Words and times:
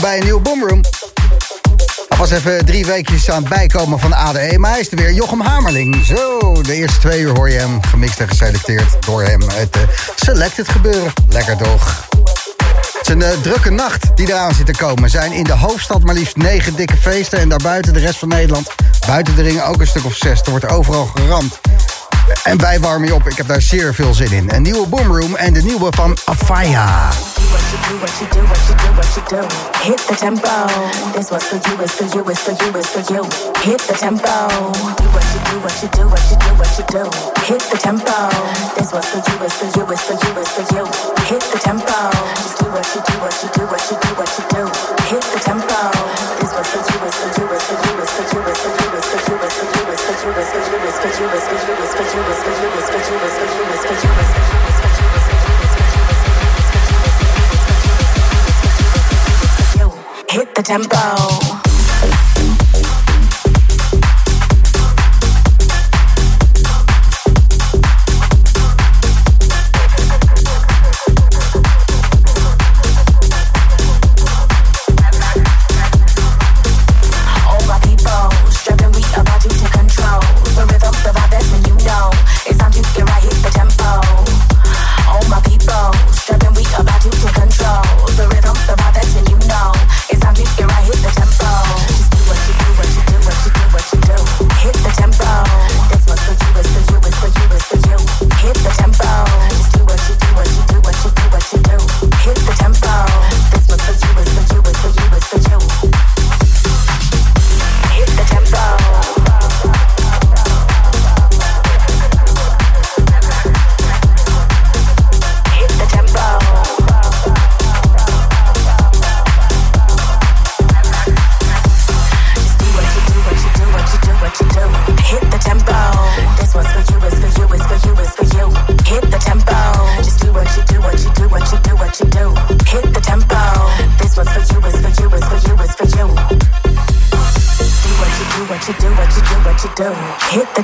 bij 0.00 0.16
een 0.16 0.24
nieuwe 0.24 0.40
Boomroom. 0.40 0.80
Pas 2.16 2.30
even 2.30 2.64
drie 2.64 2.86
weekjes 2.86 3.30
aan 3.30 3.40
het 3.40 3.48
bijkomen 3.48 3.98
van 3.98 4.12
ADE, 4.12 4.58
maar 4.58 4.70
hij 4.70 4.80
is 4.80 4.90
er 4.90 4.96
weer. 4.96 5.12
Jochem 5.12 5.40
Hamerling. 5.40 6.04
Zo, 6.04 6.52
de 6.62 6.74
eerste 6.74 6.98
twee 6.98 7.20
uur 7.20 7.34
hoor 7.34 7.50
je 7.50 7.58
hem. 7.58 7.82
Gemixt 7.82 8.20
en 8.20 8.28
geselecteerd 8.28 9.06
door 9.06 9.22
hem. 9.22 9.40
Het 9.40 9.76
eh, 9.76 9.82
selected 10.16 10.68
gebeuren. 10.68 11.12
Lekker 11.28 11.56
toch? 11.56 12.08
Het 12.98 13.08
is 13.08 13.08
een 13.08 13.22
eh, 13.22 13.40
drukke 13.42 13.70
nacht 13.70 14.16
die 14.16 14.28
eraan 14.28 14.54
zit 14.54 14.66
te 14.66 14.72
komen. 14.72 15.10
Zijn 15.10 15.32
in 15.32 15.44
de 15.44 15.52
hoofdstad 15.52 16.02
maar 16.02 16.14
liefst 16.14 16.36
negen 16.36 16.76
dikke 16.76 16.96
feesten. 16.96 17.38
En 17.38 17.48
daarbuiten 17.48 17.92
de 17.92 18.00
rest 18.00 18.18
van 18.18 18.28
Nederland. 18.28 18.70
Buiten 19.06 19.36
de 19.36 19.42
ringen 19.42 19.66
ook 19.66 19.80
een 19.80 19.86
stuk 19.86 20.04
of 20.04 20.14
zes. 20.14 20.40
Er 20.40 20.50
wordt 20.50 20.68
overal 20.68 21.06
geramd. 21.06 21.60
En 22.42 22.60
wij 22.60 22.80
warmen 22.80 23.08
je 23.08 23.14
op. 23.14 23.26
Ik 23.26 23.36
heb 23.36 23.46
daar 23.46 23.62
zeer 23.62 23.94
veel 23.94 24.14
zin 24.14 24.32
in. 24.32 24.54
Een 24.54 24.62
nieuwe 24.62 24.86
Boomroom 24.86 25.34
en 25.34 25.52
de 25.52 25.62
nieuwe 25.62 25.88
van 25.90 26.16
Afia. 26.24 27.08
You 27.72 27.80
do, 27.88 27.98
what 27.98 28.18
you 28.18 28.28
you 44.32 44.44
you. 44.52 44.66
Hit 45.08 45.22
the 45.32 45.40
tempo. 45.40 45.90
This. 46.40 46.91
Hit 60.30 60.54
the 60.54 60.62
tempo. 60.62 61.61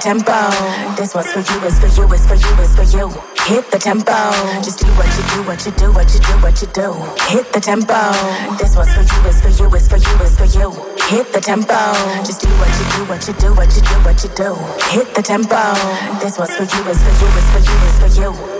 tempo. 0.08 0.40
This 0.96 1.14
one's 1.14 1.30
for 1.32 1.40
you, 1.40 1.56
it's 1.68 1.78
for 1.78 1.88
you, 1.92 2.08
it's 2.14 2.24
for 2.24 2.34
you, 2.34 2.52
it's 2.64 2.74
for 2.74 2.88
you. 2.96 3.12
Hit 3.44 3.70
the 3.70 3.78
tempo. 3.78 4.16
Just 4.64 4.80
do 4.80 4.88
what 4.96 5.04
you 5.12 5.24
do, 5.28 5.38
what 5.44 5.60
you 5.66 5.72
do, 5.72 5.92
what 5.92 6.08
you 6.14 6.20
do, 6.20 6.32
what 6.40 6.56
you 6.62 6.68
do. 6.72 6.88
Hit 7.28 7.52
the 7.52 7.60
tempo. 7.60 8.00
This 8.56 8.72
one's 8.74 8.88
for 8.96 9.04
you, 9.04 9.18
it's 9.28 9.40
for 9.44 9.52
you, 9.52 9.68
it's 9.68 9.86
for 9.86 10.00
you, 10.00 10.14
it's 10.24 10.36
for 10.40 10.48
you. 10.48 10.72
Hit 11.12 11.30
the 11.34 11.40
tempo. 11.40 11.76
Just 12.24 12.40
do 12.40 12.48
what 12.56 12.72
you 12.78 12.86
do, 12.96 13.04
what 13.04 13.20
you 13.28 13.34
do, 13.36 13.52
what 13.52 13.68
you 13.76 13.82
do, 13.84 13.96
what 14.00 14.18
you 14.24 14.30
do. 14.32 14.50
Hit 14.96 15.14
the 15.14 15.20
tempo. 15.20 15.60
This 16.24 16.38
one's 16.40 16.56
for 16.56 16.64
you, 16.64 16.80
it's 16.88 17.04
for 17.04 17.12
you, 17.20 17.28
it's 17.36 17.50
for 17.52 17.60
you, 17.68 17.76
it's 17.84 17.98
for 18.00 18.10
you. 18.16 18.32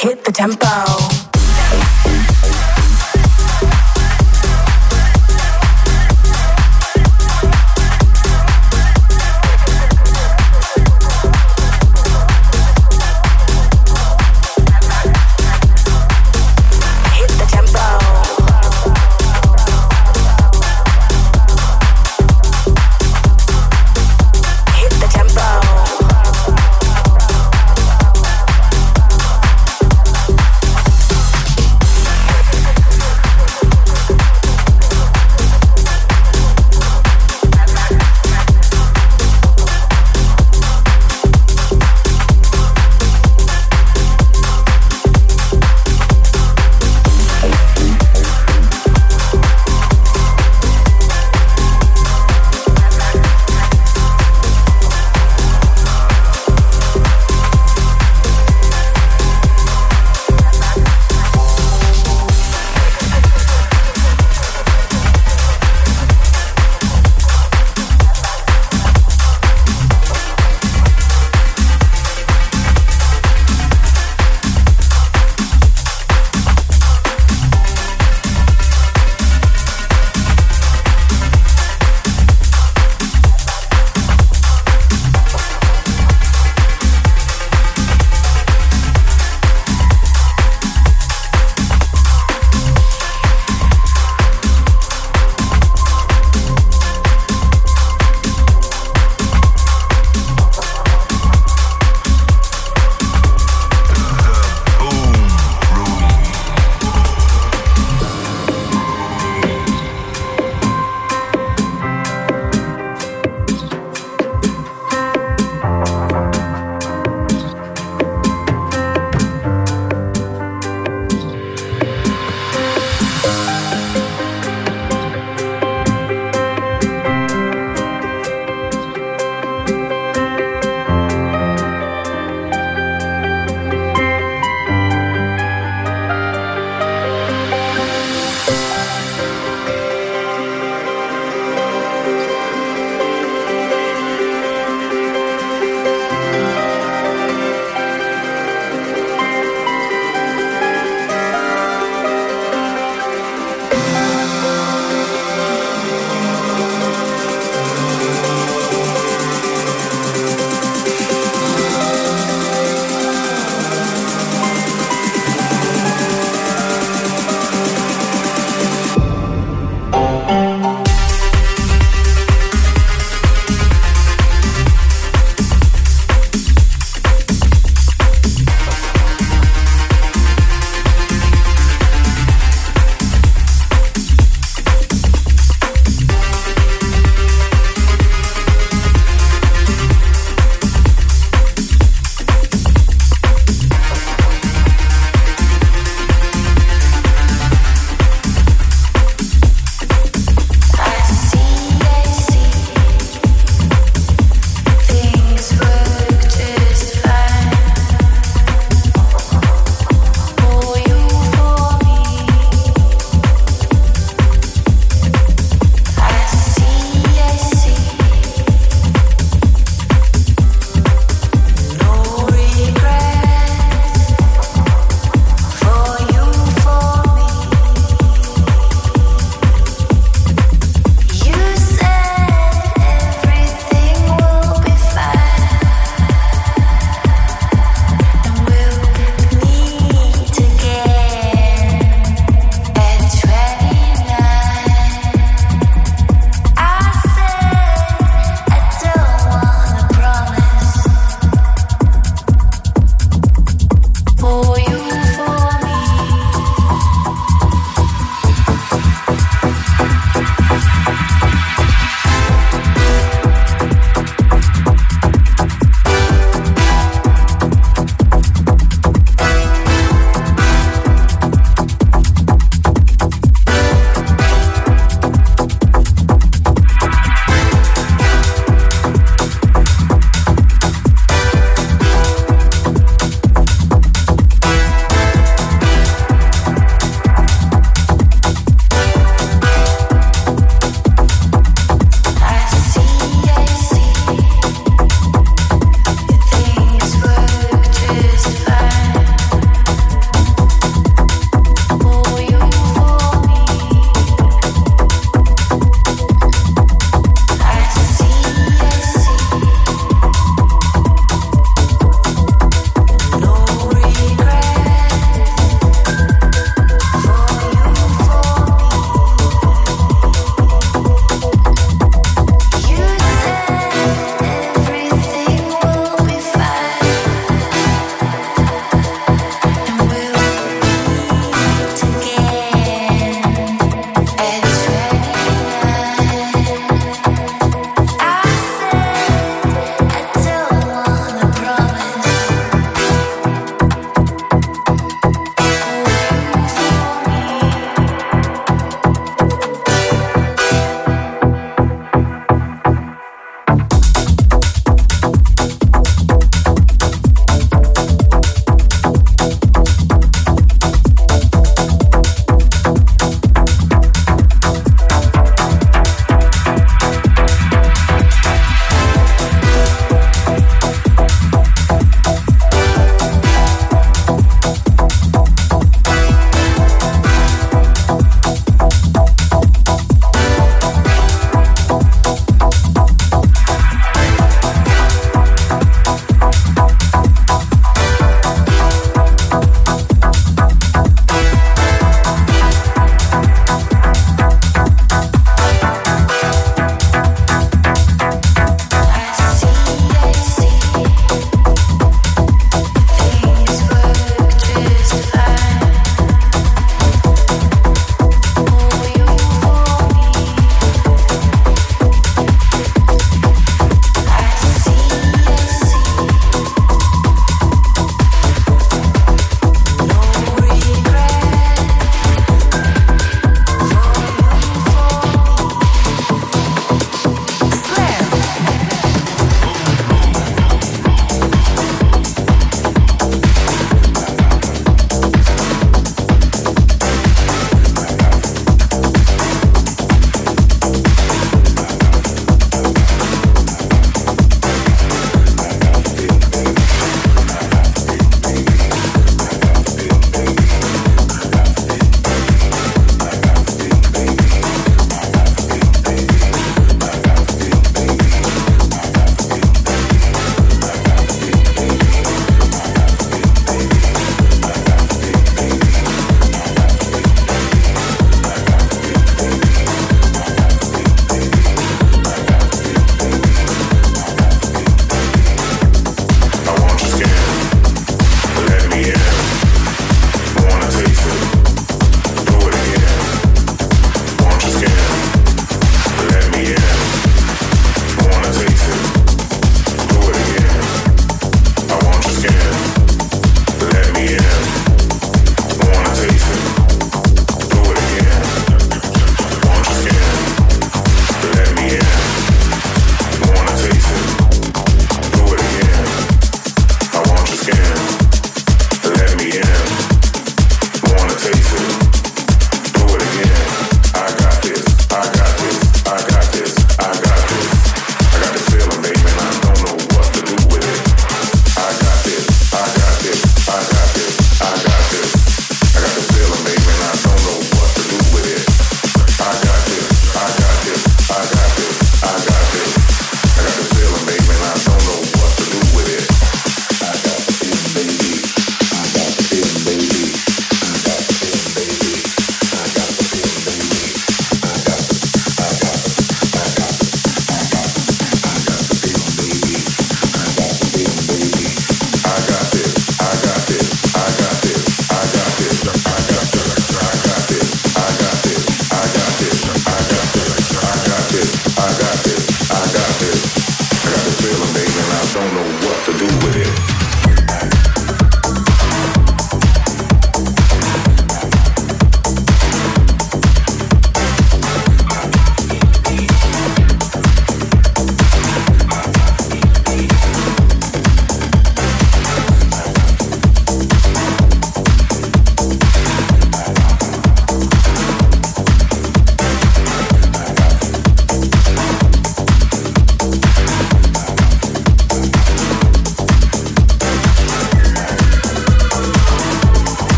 hit 0.00 0.24
the 0.24 0.30
tempo. 0.30 1.97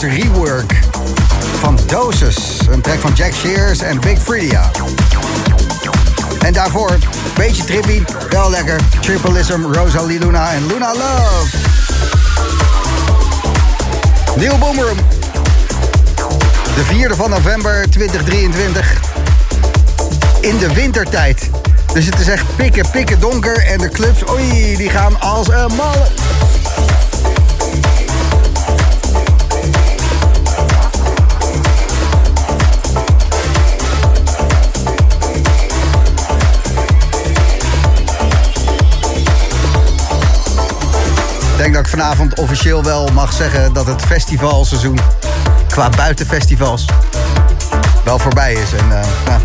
Deze 0.00 0.22
rework 0.22 0.74
van 1.58 1.78
Doses. 1.86 2.58
Een 2.70 2.80
track 2.80 2.98
van 3.00 3.12
Jack 3.14 3.32
Shears 3.32 3.78
en 3.78 4.00
Big 4.00 4.18
Freedia. 4.22 4.70
En 6.40 6.52
daarvoor, 6.52 6.98
beetje 7.36 7.64
trippy, 7.64 8.02
wel 8.30 8.50
lekker. 8.50 8.80
Tripleism, 9.00 9.62
Rosalie 9.72 10.18
Luna 10.18 10.52
en 10.52 10.66
Luna 10.66 10.92
Love. 10.92 11.56
Nieuw 14.36 14.58
Boomroom. 14.58 14.98
De 16.74 16.84
4e 16.92 17.16
van 17.16 17.30
november 17.30 17.90
2023. 17.90 19.00
In 20.40 20.58
de 20.58 20.72
wintertijd. 20.72 21.50
Dus 21.92 22.06
het 22.06 22.18
is 22.18 22.28
echt 22.28 22.56
pikken, 22.56 22.90
pikken 22.90 23.20
donker. 23.20 23.66
En 23.66 23.78
de 23.78 23.88
clubs, 23.88 24.30
oei, 24.30 24.76
die 24.76 24.90
gaan 24.90 25.20
als 25.20 25.48
een 25.48 25.74
malle. 25.76 26.25
Dat 41.76 41.84
ik 41.84 41.90
vanavond 41.90 42.38
officieel 42.38 42.82
wel 42.82 43.08
mag 43.12 43.32
zeggen 43.32 43.72
dat 43.72 43.86
het 43.86 44.02
festivalseizoen 44.02 44.98
qua 45.68 45.88
buitenfestivals 45.88 46.84
wel 48.04 48.18
voorbij 48.18 48.52
is. 48.52 48.72
En 48.72 48.84
uh, 48.88 49.00
nou, 49.26 49.40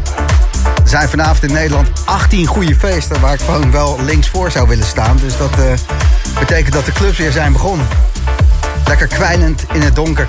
zijn 0.83 1.09
vanavond 1.09 1.43
in 1.43 1.51
Nederland 1.51 1.89
18 2.05 2.45
goede 2.45 2.75
feesten... 2.75 3.21
waar 3.21 3.33
ik 3.33 3.39
gewoon 3.39 3.71
wel 3.71 4.01
links 4.01 4.29
voor 4.29 4.51
zou 4.51 4.67
willen 4.67 4.85
staan. 4.85 5.17
Dus 5.17 5.38
dat 5.38 5.59
uh, 5.59 5.65
betekent 6.39 6.73
dat 6.73 6.85
de 6.85 6.91
clubs 6.91 7.17
weer 7.17 7.31
zijn 7.31 7.51
begonnen. 7.51 7.88
Lekker 8.85 9.07
kwijnend 9.07 9.63
in 9.73 9.81
het 9.81 9.95
donker. 9.95 10.25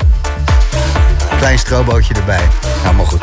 Klein 1.38 1.58
strobootje 1.58 2.14
erbij. 2.14 2.48
Helemaal 2.82 3.06
goed. 3.06 3.22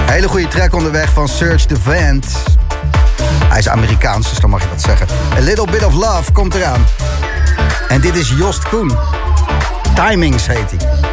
Hele 0.00 0.28
goede 0.28 0.48
track 0.48 0.74
onderweg 0.74 1.12
van 1.12 1.28
Search 1.28 1.64
the 1.64 1.80
Vent. 1.80 2.45
Hij 3.56 3.64
is 3.64 3.70
Amerikaans, 3.70 4.28
dus 4.28 4.38
dan 4.38 4.50
mag 4.50 4.62
je 4.62 4.68
dat 4.68 4.82
zeggen. 4.82 5.06
A 5.36 5.40
Little 5.40 5.66
Bit 5.70 5.84
of 5.84 5.94
Love 5.94 6.32
komt 6.32 6.54
eraan. 6.54 6.84
En 7.88 8.00
dit 8.00 8.14
is 8.14 8.28
Jost 8.28 8.68
Koen. 8.68 8.92
Timings 9.94 10.46
heet 10.46 10.70
hij. 10.70 11.05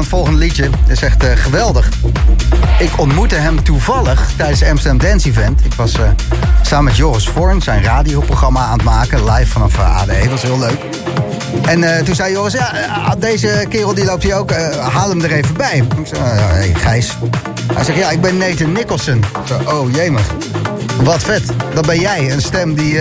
Het 0.00 0.08
volgende 0.08 0.38
liedje 0.38 0.70
is 0.86 1.02
echt 1.02 1.24
geweldig. 1.24 1.88
Ik 2.78 2.90
ontmoette 2.96 3.34
hem 3.34 3.62
toevallig 3.62 4.30
tijdens 4.36 4.58
de 4.60 4.68
Amsterdam 4.68 5.08
Dance 5.08 5.28
Event. 5.28 5.64
Ik 5.64 5.74
was 5.74 5.94
uh, 5.94 6.08
samen 6.62 6.84
met 6.84 6.96
Joris 6.96 7.28
Vorn 7.28 7.62
zijn 7.62 7.82
radioprogramma 7.82 8.64
aan 8.64 8.72
het 8.72 8.82
maken. 8.82 9.30
Live 9.30 9.46
vanaf 9.46 9.78
uh, 9.78 10.00
ADE, 10.00 10.28
was 10.30 10.42
heel 10.42 10.58
leuk. 10.58 10.78
En 11.64 12.04
toen 12.04 12.14
zei 12.14 12.32
Joris, 12.32 12.52
ja, 12.52 13.14
deze 13.18 13.66
kerel 13.68 13.94
die 13.94 14.04
loopt 14.04 14.22
hier 14.22 14.34
ook, 14.34 14.52
haal 14.92 15.08
hem 15.08 15.20
er 15.20 15.32
even 15.32 15.54
bij. 15.56 15.76
Ik 15.76 16.06
zei, 16.06 16.22
hey, 16.22 16.74
Gijs. 16.74 17.16
Hij 17.74 17.84
zegt, 17.84 17.98
ja, 17.98 18.10
ik 18.10 18.20
ben 18.20 18.36
Nathan 18.36 18.72
Nicholson. 18.72 19.24
Zo, 19.44 19.60
oh, 19.70 19.94
jemig. 19.94 20.26
Wat 21.02 21.22
vet. 21.22 21.42
Dat 21.74 21.86
ben 21.86 22.00
jij. 22.00 22.32
Een 22.32 22.42
stem 22.42 22.74
die 22.74 22.94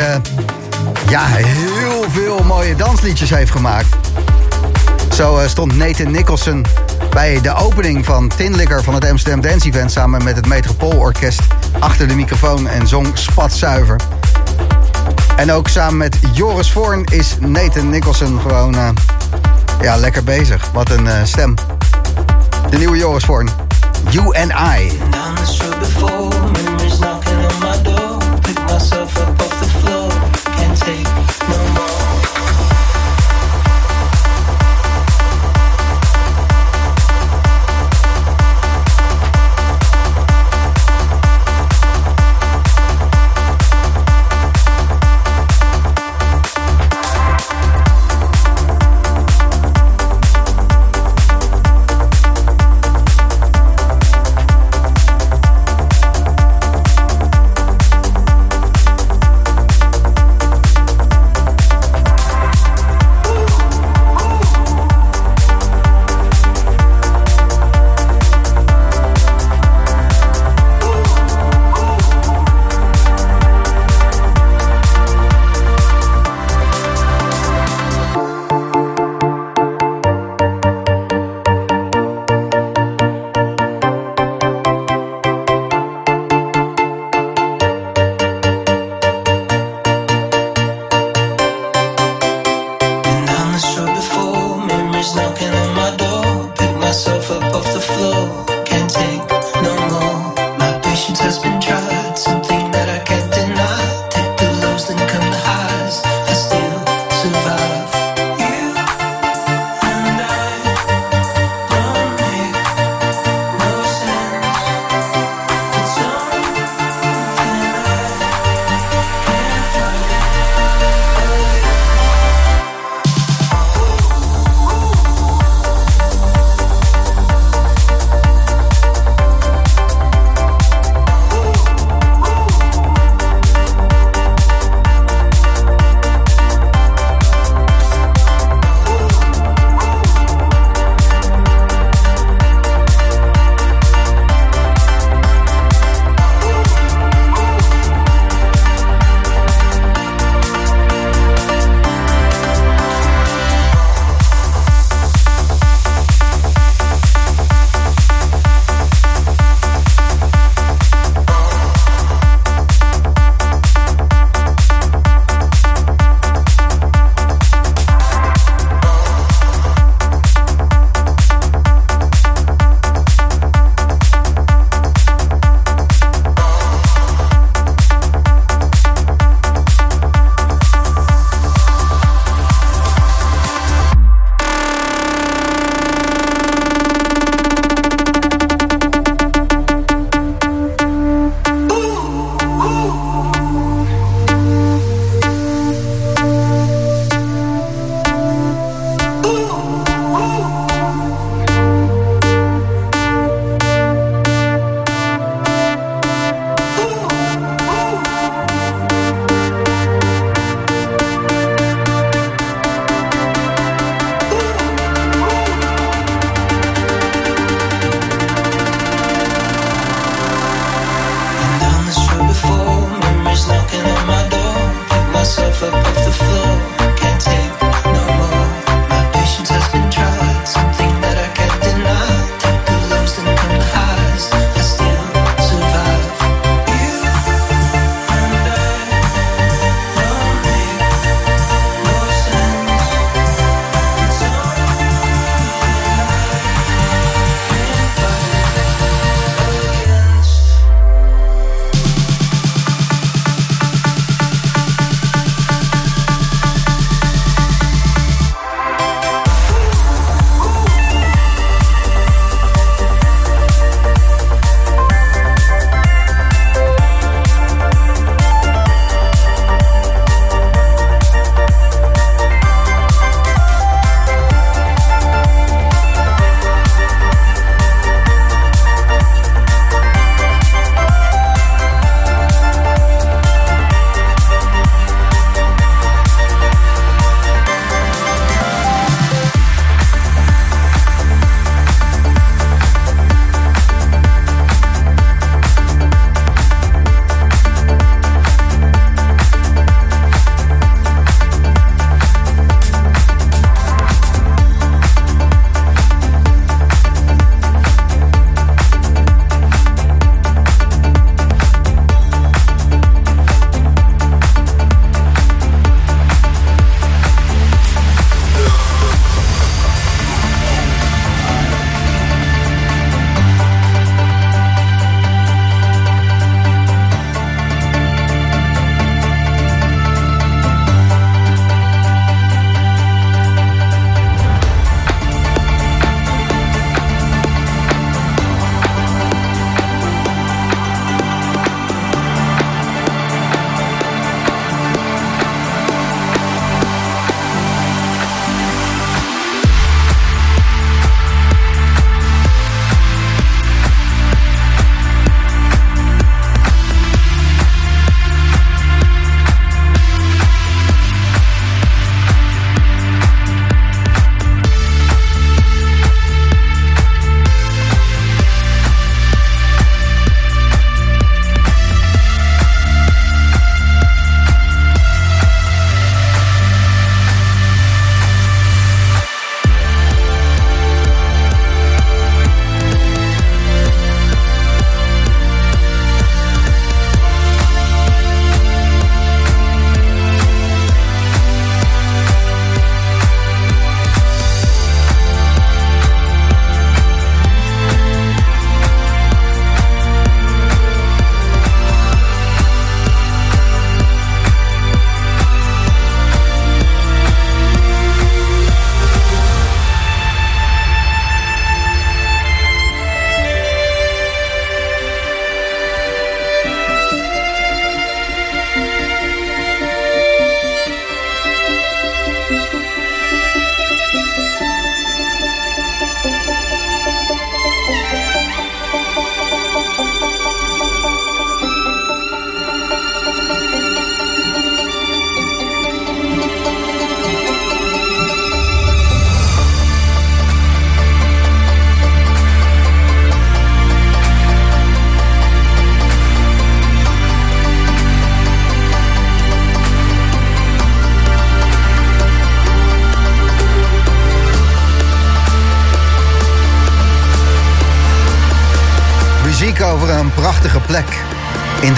ja, 1.09 1.25
heel 1.25 2.05
veel 2.09 2.43
mooie 2.43 2.75
dansliedjes 2.75 3.29
heeft 3.29 3.51
gemaakt. 3.51 3.88
Zo 5.15 5.41
stond 5.47 5.75
Nathan 5.75 6.12
Nicholson 6.12 6.65
bij 7.10 7.41
de 7.41 7.56
opening 7.56 8.06
van 8.06 8.28
Tinlikker 8.28 8.84
van 8.84 8.93
het 8.93 9.10
Amsterdam 9.10 9.41
Dance 9.41 9.67
Event... 9.67 9.91
samen 9.91 10.24
met 10.24 10.36
het 10.36 10.48
Metropoolorkest 10.48 11.41
achter 11.80 12.08
de 12.08 12.15
microfoon 12.15 12.67
en 12.67 12.88
zong 12.88 13.08
spatzuiver. 13.17 14.00
En 15.36 15.52
ook 15.52 15.67
samen 15.67 15.98
met 15.98 16.17
Joris 16.34 16.72
Voorn 16.72 17.04
is 17.04 17.36
Nathan 17.39 17.89
Nicholson 17.89 18.39
gewoon 18.39 18.76
uh, 18.76 18.89
ja, 19.82 19.95
lekker 19.95 20.24
bezig. 20.24 20.69
Wat 20.74 20.89
een 20.89 21.06
uh, 21.06 21.13
stem. 21.24 21.54
De 22.69 22.78
nieuwe 22.78 22.98
Joris 22.98 23.24
Voorn. 23.24 23.50
You 24.10 24.38
and 24.38 24.52
I. 24.52 24.91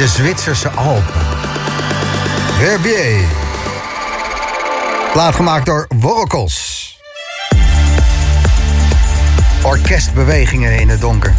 de 0.01 0.07
Zwitserse 0.07 0.69
Alpen. 0.69 1.13
Herbier. 2.53 3.25
Plaat 5.11 5.35
gemaakt 5.35 5.65
door 5.65 5.87
Worokos. 5.99 6.97
Orkestbewegingen 9.63 10.79
in 10.79 10.89
het 10.89 11.01
donker. 11.01 11.33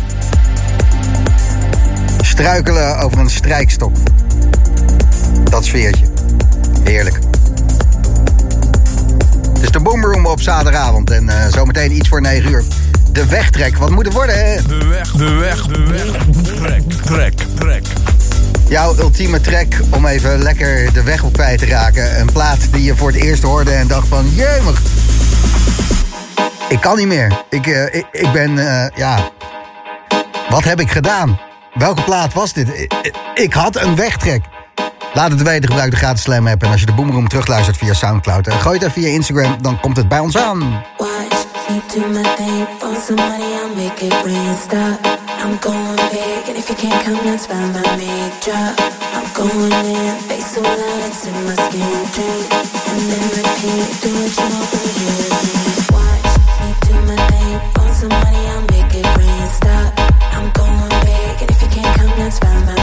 Struikelen 2.21 2.99
over 2.99 3.19
een 3.19 3.31
strijkstok. 3.31 3.97
Dat 5.45 5.65
sfeertje. 5.65 6.07
Heerlijk. 6.85 7.19
Het 9.53 9.63
is 9.63 9.71
de 9.71 9.81
Boomroom 9.81 10.27
op 10.27 10.41
zaterdagavond 10.41 11.11
en 11.11 11.25
uh, 11.25 11.47
zometeen 11.49 11.93
iets 11.93 12.09
voor 12.09 12.21
9 12.21 12.51
uur 12.51 12.65
de 13.13 13.27
wegtrek. 13.27 13.77
Wat 13.77 13.91
moet 13.91 14.07
er 14.07 14.13
worden, 14.13 14.47
hè? 14.47 14.63
De 14.63 14.87
weg, 14.87 15.13
de 15.13 15.31
weg, 15.31 15.67
de 15.67 15.87
weg. 15.87 16.17
Trek, 16.55 16.93
trek. 16.93 17.35
Jouw 18.73 18.97
ultieme 18.99 19.41
trek 19.41 19.81
om 19.91 20.07
even 20.07 20.43
lekker 20.43 20.93
de 20.93 21.03
weg 21.03 21.23
op 21.23 21.33
kwijt 21.33 21.59
te 21.59 21.67
raken. 21.67 22.21
Een 22.21 22.33
plaat 22.33 22.73
die 22.73 22.83
je 22.83 22.97
voor 22.97 23.09
het 23.09 23.23
eerst 23.23 23.43
hoorde 23.43 23.71
en 23.71 23.87
dacht 23.87 24.09
van... 24.09 24.35
Jemig, 24.35 24.83
ik 26.69 26.81
kan 26.81 26.97
niet 26.97 27.07
meer. 27.07 27.45
Ik, 27.49 27.67
uh, 27.67 27.95
ik, 27.95 28.29
ben, 28.33 28.51
uh, 28.51 28.87
ja... 28.95 29.31
Wat 30.49 30.65
heb 30.65 30.81
ik 30.81 30.91
gedaan? 30.91 31.41
Welke 31.75 32.03
plaat 32.03 32.33
was 32.33 32.53
dit? 32.53 32.89
Ik, 33.35 33.53
had 33.53 33.77
een 33.77 33.97
wegtrek. 33.97 34.45
Laat 35.15 35.31
het 35.31 35.43
weten, 35.43 35.69
gebruik 35.69 35.91
de 35.91 35.97
gratis 35.97 36.23
Slam 36.23 36.47
app. 36.47 36.63
En 36.63 36.71
als 36.71 36.81
je 36.81 36.87
de 36.87 36.93
Boomroom 36.93 37.29
terugluistert 37.29 37.77
via 37.77 37.95
Soundcloud... 37.95 38.47
en 38.47 38.61
gooi 38.61 38.79
het 38.79 38.93
via 38.93 39.09
Instagram, 39.09 39.63
dan 39.63 39.81
komt 39.81 39.97
het 39.97 40.09
bij 40.09 40.19
ons 40.19 40.37
aan. 40.37 40.83
Watch. 40.97 41.43
I'm 45.43 45.57
going 45.59 45.97
big, 46.13 46.49
and 46.51 46.57
if 46.57 46.69
you 46.71 46.77
can't 46.77 47.05
come, 47.05 47.19
that's 47.27 47.47
fine 47.47 47.73
by 47.73 47.83
me. 47.97 48.31
Drop. 48.41 48.79
I'm 49.13 49.27
going 49.35 49.73
in, 49.73 50.17
face 50.31 50.55
so 50.55 50.63
loud, 50.63 51.03
it's 51.09 51.27
in 51.27 51.35
my 51.45 51.55
skin. 51.55 51.83
Drink, 52.15 52.47
and 52.87 53.03
then 53.11 53.25
repeat. 53.35 53.91
Do 54.03 54.11
what 54.23 54.39
you 54.39 54.49
want, 54.55 54.71
but 54.71 54.87
you. 55.03 55.11
Watch 55.95 56.33
me 56.63 56.71
do 56.87 56.95
my 57.11 57.19
thing 57.27 57.59
for 57.75 57.89
some 57.93 58.15
money, 58.23 58.43
I'll 58.55 58.63
make 58.71 58.95
it 58.95 59.09
rain. 59.19 59.47
Stop. 59.59 59.91
I'm 60.31 60.49
going 60.53 61.01
big, 61.11 61.43
and 61.43 61.51
if 61.51 61.61
you 61.61 61.69
can't 61.75 61.99
come, 61.99 62.13
that's 62.19 62.39
fine 62.39 62.65
by 62.65 62.77
me. 62.77 62.82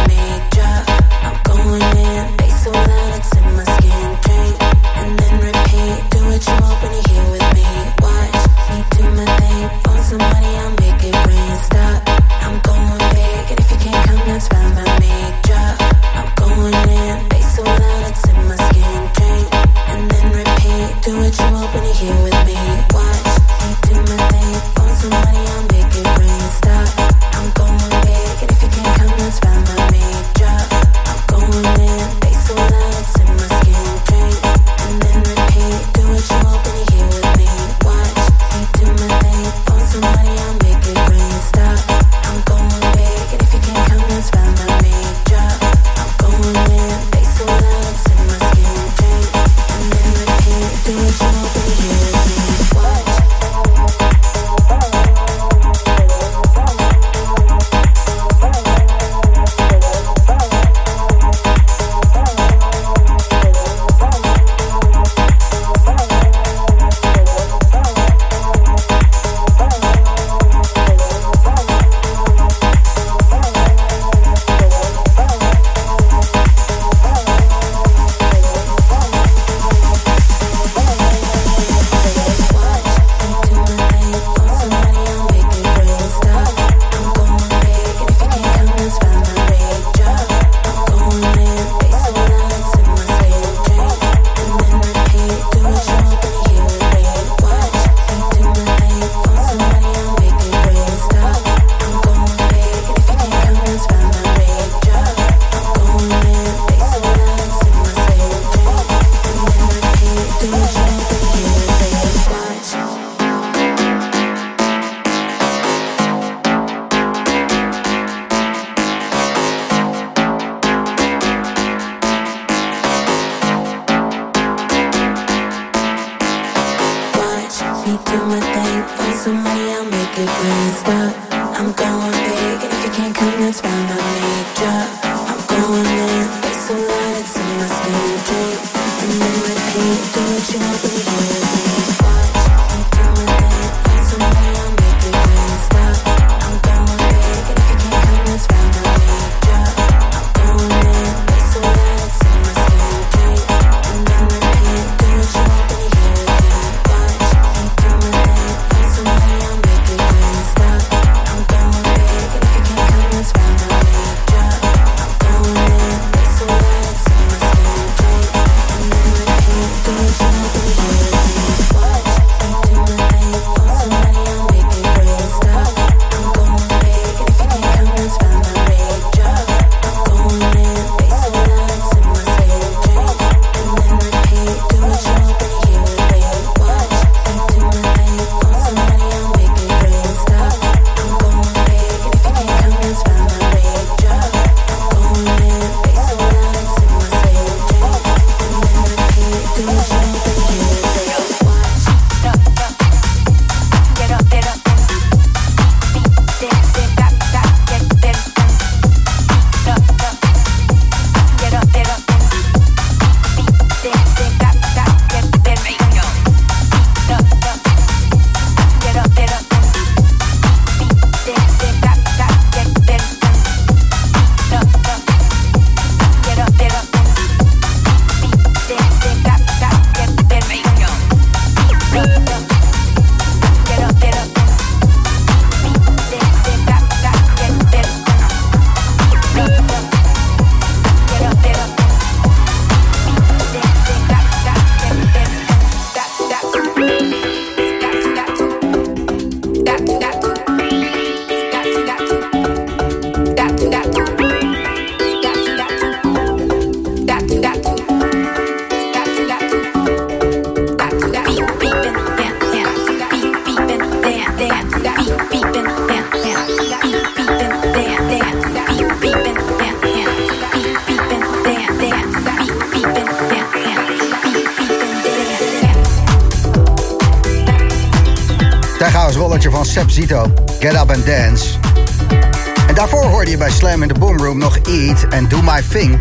Thing 285.70 286.00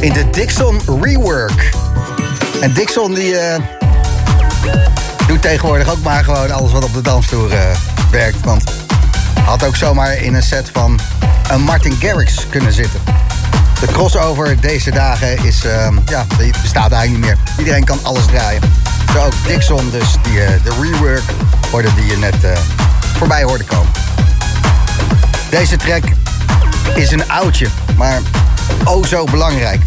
in 0.00 0.12
de 0.12 0.30
Dixon 0.30 0.80
Rework. 1.00 1.70
En 2.60 2.72
Dixon 2.72 3.14
die 3.14 3.32
uh, 3.32 3.56
doet 5.26 5.42
tegenwoordig 5.42 5.90
ook 5.90 6.02
maar 6.02 6.24
gewoon 6.24 6.50
alles 6.50 6.72
wat 6.72 6.84
op 6.84 6.94
de 6.94 7.00
dansvloer 7.00 7.52
uh, 7.52 7.60
werkt. 8.10 8.44
Want 8.44 8.64
had 9.44 9.64
ook 9.64 9.76
zomaar 9.76 10.16
in 10.16 10.34
een 10.34 10.42
set 10.42 10.70
van 10.72 10.98
een 11.50 11.60
Martin 11.60 11.96
Garrix 12.00 12.46
kunnen 12.50 12.72
zitten. 12.72 13.00
De 13.80 13.86
crossover 13.86 14.60
deze 14.60 14.90
dagen 14.90 15.44
is, 15.44 15.64
uh, 15.64 15.88
ja, 16.06 16.26
die 16.38 16.52
bestaat 16.62 16.92
eigenlijk 16.92 17.10
niet 17.10 17.20
meer. 17.20 17.36
Iedereen 17.58 17.84
kan 17.84 17.98
alles 18.02 18.26
draaien. 18.26 18.62
Zo 19.12 19.18
ook 19.18 19.46
Dixon, 19.46 19.90
dus 19.90 20.16
die, 20.22 20.32
uh, 20.32 20.48
de 20.64 20.72
rework 20.80 21.22
hoorde 21.70 21.94
die 21.94 22.06
je 22.06 22.16
net 22.16 22.36
voorbij 23.16 23.42
hoorde 23.42 23.64
komen. 23.64 23.90
Deze 25.50 25.76
track 25.76 26.04
is 26.94 27.10
een 27.10 27.30
oudje, 27.30 27.68
maar 27.96 28.20
oh 28.84 29.04
zo 29.04 29.24
belangrijk. 29.24 29.80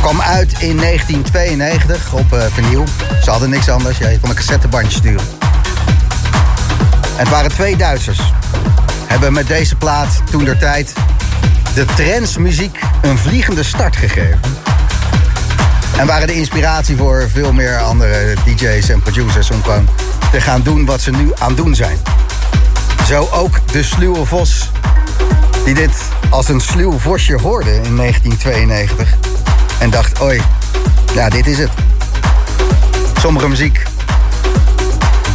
Kwam 0.00 0.20
uit 0.20 0.52
in 0.58 0.76
1992 0.76 2.12
op 2.12 2.32
uh, 2.32 2.42
vinyl. 2.52 2.84
Ze 3.22 3.30
hadden 3.30 3.50
niks 3.50 3.68
anders, 3.68 3.98
ja, 3.98 4.08
je 4.08 4.20
kon 4.20 4.30
een 4.30 4.36
cassettebandje 4.36 4.98
sturen. 4.98 5.26
En 7.16 7.26
het 7.26 7.28
waren 7.28 7.50
twee 7.50 7.76
Duitsers. 7.76 8.20
Hebben 9.06 9.32
met 9.32 9.46
deze 9.46 9.76
plaat 9.76 10.22
toen 10.30 10.44
der 10.44 10.58
tijd 10.58 10.92
de 11.74 11.84
trendsmuziek 11.84 12.78
een 13.02 13.18
vliegende 13.18 13.62
start 13.62 13.96
gegeven. 13.96 14.40
En 15.96 16.06
waren 16.06 16.26
de 16.26 16.34
inspiratie 16.34 16.96
voor 16.96 17.28
veel 17.32 17.52
meer 17.52 17.78
andere 17.78 18.34
DJ's 18.44 18.88
en 18.88 19.02
producers 19.02 19.50
om 19.50 19.62
gewoon 19.62 19.88
te 20.30 20.40
gaan 20.40 20.62
doen 20.62 20.84
wat 20.84 21.00
ze 21.00 21.10
nu 21.10 21.32
aan 21.38 21.54
doen 21.54 21.74
zijn. 21.74 21.98
Zo 23.06 23.28
ook 23.32 23.60
de 23.72 23.82
sluwe 23.82 24.24
vos, 24.24 24.70
die 25.64 25.74
dit 25.74 25.92
als 26.30 26.48
een 26.48 26.60
sluw 26.60 26.98
vosje 26.98 27.40
hoorde 27.40 27.74
in 27.74 27.96
1992. 27.96 29.14
En 29.78 29.90
dacht, 29.90 30.20
oi, 30.20 30.42
ja, 31.14 31.28
dit 31.28 31.46
is 31.46 31.58
het. 31.58 31.70
Sommige 33.18 33.48
muziek 33.48 33.82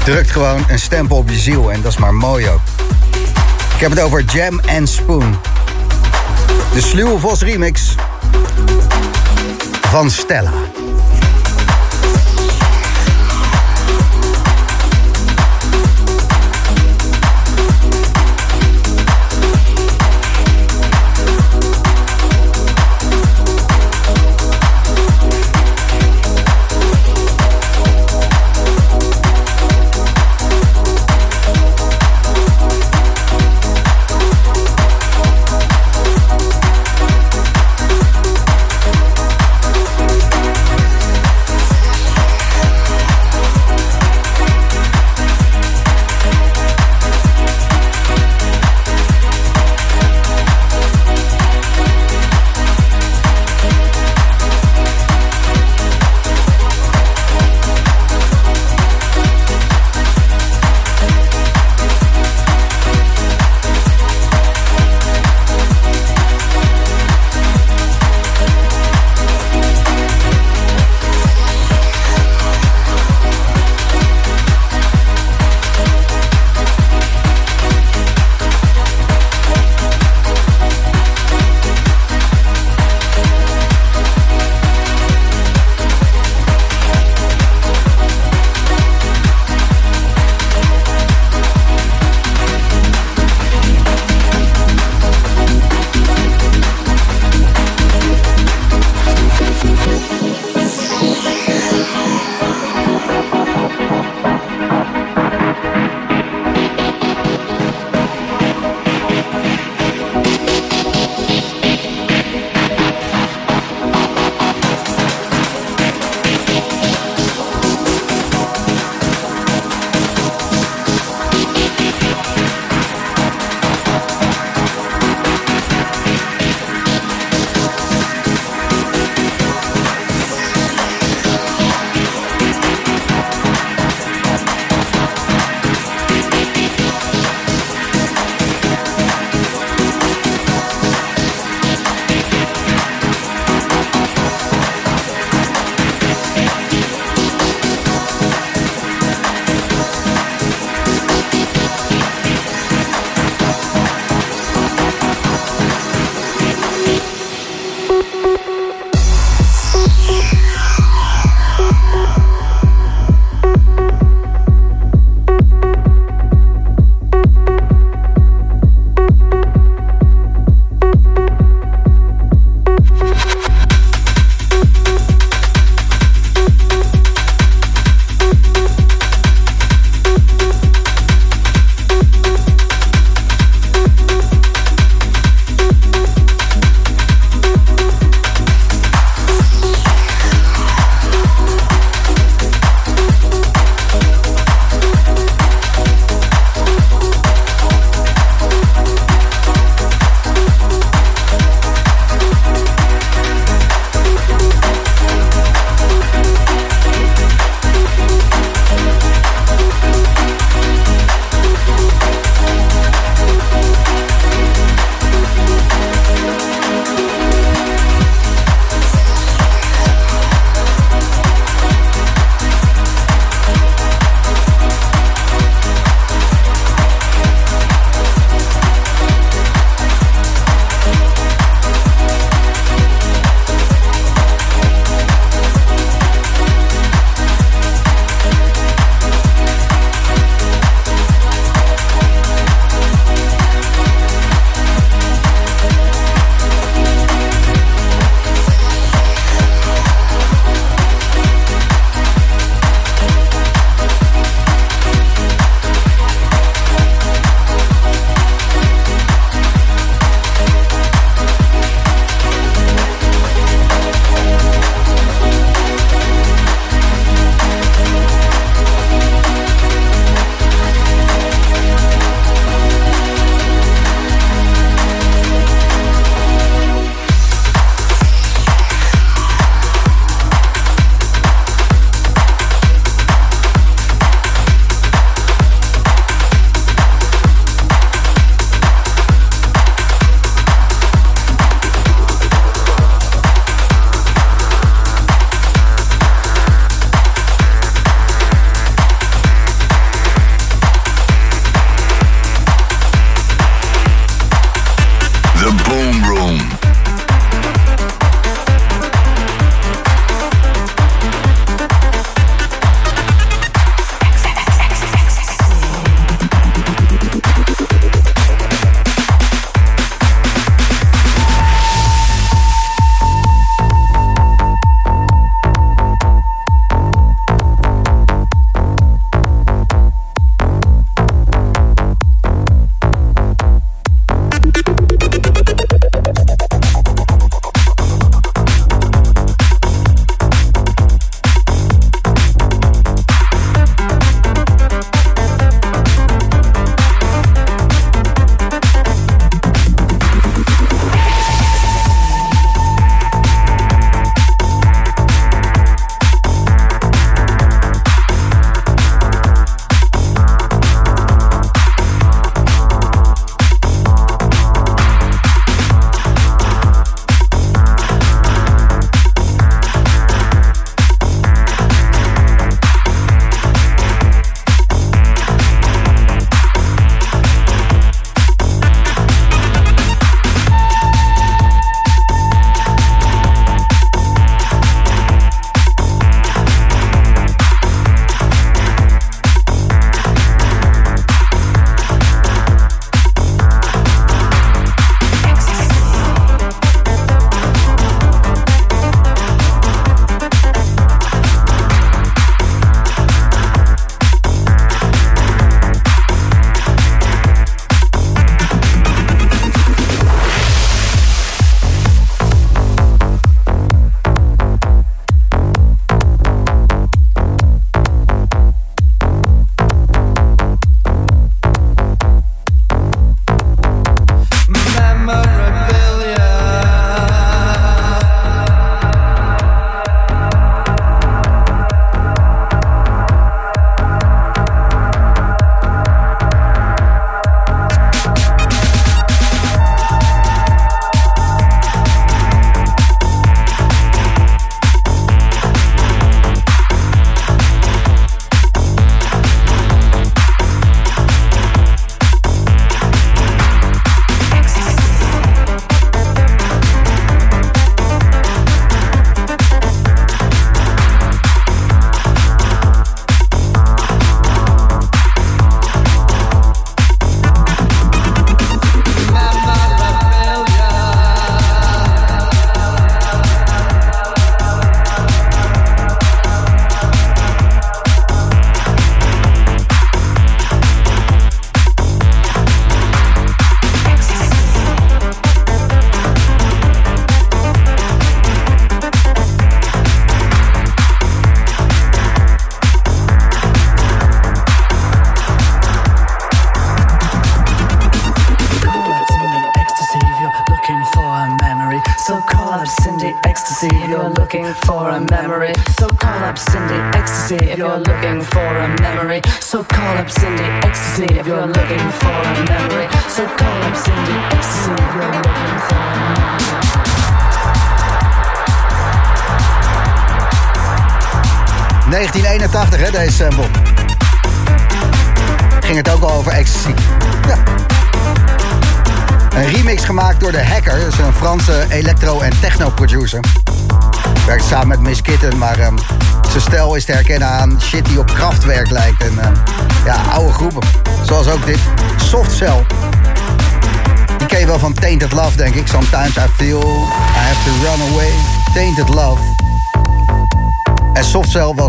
drukt 0.03 0.31
gewoon 0.31 0.63
een 0.67 0.79
stempel 0.79 1.17
op 1.17 1.29
je 1.29 1.39
ziel 1.39 1.71
en 1.71 1.81
dat 1.81 1.91
is 1.91 1.97
maar 1.97 2.13
mooi 2.13 2.49
ook. 2.49 2.61
Ik 3.73 3.81
heb 3.81 3.89
het 3.89 3.99
over 3.99 4.23
Jam 4.23 4.59
and 4.59 4.89
Spoon. 4.89 5.37
De 6.73 6.81
Sluwe 6.81 7.19
Vos 7.19 7.41
remix 7.41 7.95
van 9.81 10.11
Stella. 10.11 10.64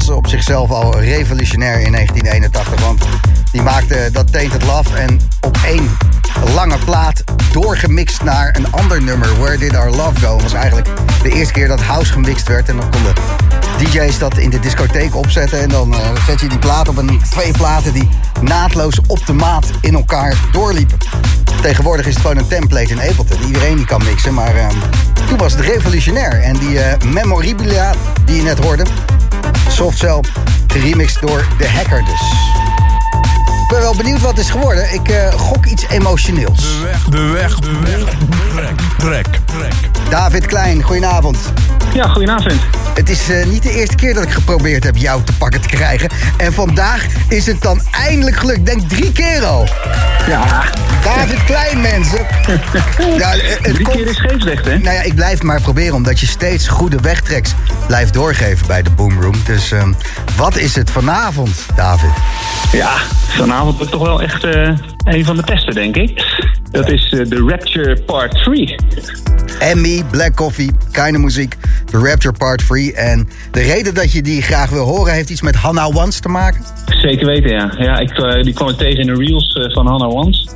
Was 0.06 0.16
op 0.16 0.26
zichzelf 0.26 0.70
al 0.70 1.00
revolutionair 1.00 1.80
in 1.80 1.92
1981. 1.92 2.80
Want 2.80 3.04
die 3.52 3.62
maakte 3.62 4.08
dat 4.12 4.32
Tainted 4.32 4.62
Love 4.62 4.96
en 4.96 5.20
op 5.40 5.58
één 5.64 5.96
lange 6.54 6.78
plaat 6.84 7.24
doorgemixt 7.52 8.22
naar 8.22 8.56
een 8.56 8.72
ander 8.72 9.02
nummer. 9.02 9.38
Where 9.38 9.58
Did 9.58 9.76
Our 9.76 9.90
Love 9.90 10.20
Go? 10.20 10.32
Dat 10.32 10.42
was 10.42 10.52
eigenlijk 10.52 10.88
de 11.22 11.30
eerste 11.30 11.52
keer 11.52 11.68
dat 11.68 11.80
house 11.80 12.12
gemixt 12.12 12.48
werd. 12.48 12.68
En 12.68 12.76
dan 12.76 12.90
konden 12.90 13.14
DJ's 13.78 14.18
dat 14.18 14.38
in 14.38 14.50
de 14.50 14.60
discotheek 14.60 15.16
opzetten. 15.16 15.60
En 15.60 15.68
dan 15.68 15.94
uh, 15.94 16.00
zet 16.26 16.40
je 16.40 16.48
die 16.48 16.58
plaat 16.58 16.88
op 16.88 16.96
een 16.96 17.20
twee 17.30 17.52
platen 17.52 17.92
die 17.92 18.08
naadloos 18.40 19.00
op 19.06 19.26
de 19.26 19.32
maat 19.32 19.70
in 19.80 19.94
elkaar 19.94 20.34
doorliepen. 20.52 20.98
Tegenwoordig 21.62 22.06
is 22.06 22.12
het 22.12 22.22
gewoon 22.22 22.36
een 22.36 22.48
template 22.48 22.90
in 22.90 23.00
Ableton. 23.00 23.46
Iedereen 23.46 23.76
die 23.76 23.86
kan 23.86 24.04
mixen, 24.04 24.34
maar 24.34 24.56
uh, 24.56 24.66
toen 25.28 25.38
was 25.38 25.52
het 25.52 25.60
revolutionair. 25.60 26.42
En 26.42 26.56
die 26.56 26.74
uh, 26.74 26.82
memorabilia 27.12 27.94
die 28.24 28.36
je 28.36 28.42
net 28.42 28.64
hoorde, 28.64 28.84
Softcell, 29.76 30.20
geremixed 30.66 31.20
door 31.20 31.46
de 31.58 31.68
hacker 31.68 32.04
dus. 32.04 32.20
Ik 33.62 33.68
ben 33.68 33.80
wel 33.80 33.94
benieuwd 33.96 34.20
wat 34.20 34.30
het 34.30 34.38
is 34.38 34.50
geworden. 34.50 34.94
Ik 34.94 35.10
uh, 35.10 35.32
gok 35.32 35.66
iets 35.66 35.86
emotioneels. 35.88 36.60
De 36.60 36.82
weg, 36.82 37.04
de 37.04 37.28
weg, 37.32 37.58
de 37.58 37.80
weg. 37.82 38.14
Trek, 38.54 38.80
trek, 38.96 39.26
trek. 39.44 39.72
David 40.10 40.46
Klein, 40.46 40.82
goedenavond. 40.82 41.38
Ja, 41.94 42.08
goedenavond. 42.08 42.60
Het 42.94 43.10
is 43.10 43.30
uh, 43.30 43.46
niet 43.46 43.62
de 43.62 43.70
eerste 43.70 43.94
keer 43.94 44.14
dat 44.14 44.22
ik 44.22 44.30
geprobeerd 44.30 44.84
heb 44.84 44.96
jou 44.96 45.22
te 45.22 45.32
pakken 45.32 45.60
te 45.60 45.68
krijgen. 45.68 46.10
En 46.36 46.52
vandaag 46.52 47.06
is 47.28 47.46
het 47.46 47.62
dan 47.62 47.80
eindelijk 47.90 48.36
gelukt. 48.36 48.66
Denk 48.66 48.88
drie 48.88 49.12
keer 49.12 49.44
al. 49.44 49.68
Ja. 50.26 50.64
David 51.04 51.44
Klein, 51.44 51.80
mensen. 51.80 52.18
ja, 53.18 53.30
het 53.30 53.62
drie 53.62 53.82
komt... 53.82 53.96
keer 53.96 54.06
is 54.06 54.16
scheepsrecht, 54.16 54.64
hè? 54.64 54.78
Nou 54.78 54.94
ja, 54.94 55.02
ik 55.02 55.14
blijf 55.14 55.42
maar 55.42 55.60
proberen 55.60 55.94
omdat 55.94 56.20
je 56.20 56.26
steeds 56.26 56.68
goede 56.68 57.00
wegtreks 57.00 57.54
blijft 57.86 58.14
doorgeven 58.14 58.66
bij 58.66 58.82
de 58.82 58.90
Boomroom. 58.90 59.34
Dus 59.44 59.72
uh, 59.72 59.82
wat 60.36 60.56
is 60.56 60.74
het 60.74 60.90
vanavond, 60.90 61.66
David? 61.76 62.10
Ja, 62.72 62.96
vanavond 63.28 63.76
wordt 63.76 63.92
toch 63.92 64.02
wel 64.02 64.22
echt 64.22 64.44
uh, 64.44 64.78
een 65.04 65.24
van 65.24 65.36
de 65.36 65.42
testen, 65.42 65.74
denk 65.74 65.96
ik. 65.96 66.24
Dat 66.70 66.88
is 66.88 67.12
uh, 67.12 67.28
de 67.28 67.44
Rapture 67.48 68.02
Part 68.02 68.44
3. 68.44 68.74
Emmy, 69.58 70.04
Black 70.10 70.34
Coffee, 70.34 70.70
keine 70.90 71.18
muziek. 71.18 71.56
The 71.96 72.02
Rapture 72.02 72.34
Part 72.38 72.66
3. 72.66 72.92
En 72.94 73.28
de 73.50 73.60
reden 73.60 73.94
dat 73.94 74.12
je 74.12 74.22
die 74.22 74.42
graag 74.42 74.70
wil 74.70 74.84
horen 74.84 75.12
heeft 75.12 75.30
iets 75.30 75.42
met 75.42 75.54
Hannah 75.54 75.94
Wans 75.94 76.20
te 76.20 76.28
maken? 76.28 76.64
Zeker 76.86 77.26
weten, 77.26 77.50
ja. 77.50 77.72
ja 77.78 77.98
ik, 77.98 78.18
uh, 78.18 78.42
die 78.42 78.54
kwam 78.54 78.68
ik 78.68 78.76
tegen 78.76 79.00
in 79.00 79.06
de 79.06 79.14
reels 79.14 79.54
uh, 79.54 79.74
van 79.74 79.86
Hannah 79.86 80.12
Wans. 80.12 80.48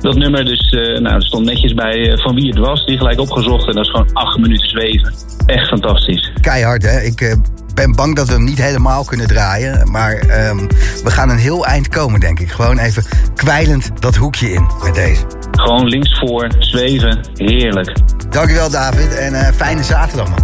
Dat 0.00 0.14
nummer 0.14 0.44
dus, 0.44 0.72
uh, 0.72 0.98
nou, 0.98 1.14
er 1.14 1.22
stond 1.22 1.44
netjes 1.44 1.74
bij 1.74 2.18
van 2.18 2.34
wie 2.34 2.48
het 2.48 2.58
was. 2.58 2.84
Die 2.84 2.98
gelijk 2.98 3.20
opgezocht 3.20 3.68
en 3.68 3.74
dat 3.74 3.84
is 3.84 3.90
gewoon 3.90 4.12
acht 4.12 4.38
minuten 4.38 4.68
zweven. 4.68 5.14
Echt 5.46 5.68
fantastisch. 5.68 6.32
Keihard, 6.40 6.82
hè? 6.82 7.00
Ik 7.00 7.36
ben 7.74 7.92
bang 7.92 8.16
dat 8.16 8.26
we 8.26 8.32
hem 8.32 8.44
niet 8.44 8.58
helemaal 8.58 9.04
kunnen 9.04 9.26
draaien. 9.26 9.90
Maar 9.90 10.12
um, 10.48 10.66
we 11.04 11.10
gaan 11.10 11.30
een 11.30 11.38
heel 11.38 11.66
eind 11.66 11.88
komen, 11.88 12.20
denk 12.20 12.40
ik. 12.40 12.50
Gewoon 12.50 12.78
even 12.78 13.04
kwijlend 13.34 13.90
dat 13.98 14.16
hoekje 14.16 14.52
in 14.52 14.68
met 14.82 14.94
deze. 14.94 15.22
Gewoon 15.52 15.86
linksvoor, 15.86 16.50
zweven, 16.58 17.20
heerlijk. 17.34 17.92
Dankjewel 18.30 18.70
David 18.70 19.14
en 19.14 19.32
uh, 19.32 19.48
fijne 19.48 19.82
zaterdag 19.82 20.28
man. 20.28 20.38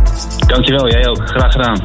Dankjewel, 0.46 0.90
jij 0.90 1.06
ook. 1.08 1.28
Graag 1.28 1.52
gedaan. 1.52 1.82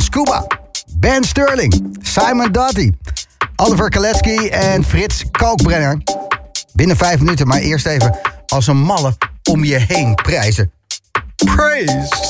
Scuba, 0.00 0.46
Ben 0.98 1.24
Sterling, 1.24 1.96
Simon 2.02 2.52
Dottie, 2.52 2.96
Oliver 3.56 3.88
Kaletsky 3.88 4.48
en 4.48 4.84
Frits 4.84 5.24
Kalkbrenner. 5.30 5.98
Binnen 6.72 6.96
vijf 6.96 7.18
minuten, 7.18 7.46
maar 7.46 7.58
eerst 7.58 7.86
even 7.86 8.18
als 8.46 8.66
een 8.66 8.80
malle 8.80 9.16
om 9.50 9.64
je 9.64 9.78
heen 9.78 10.14
prijzen. 10.14 10.72
Praise! 11.44 12.27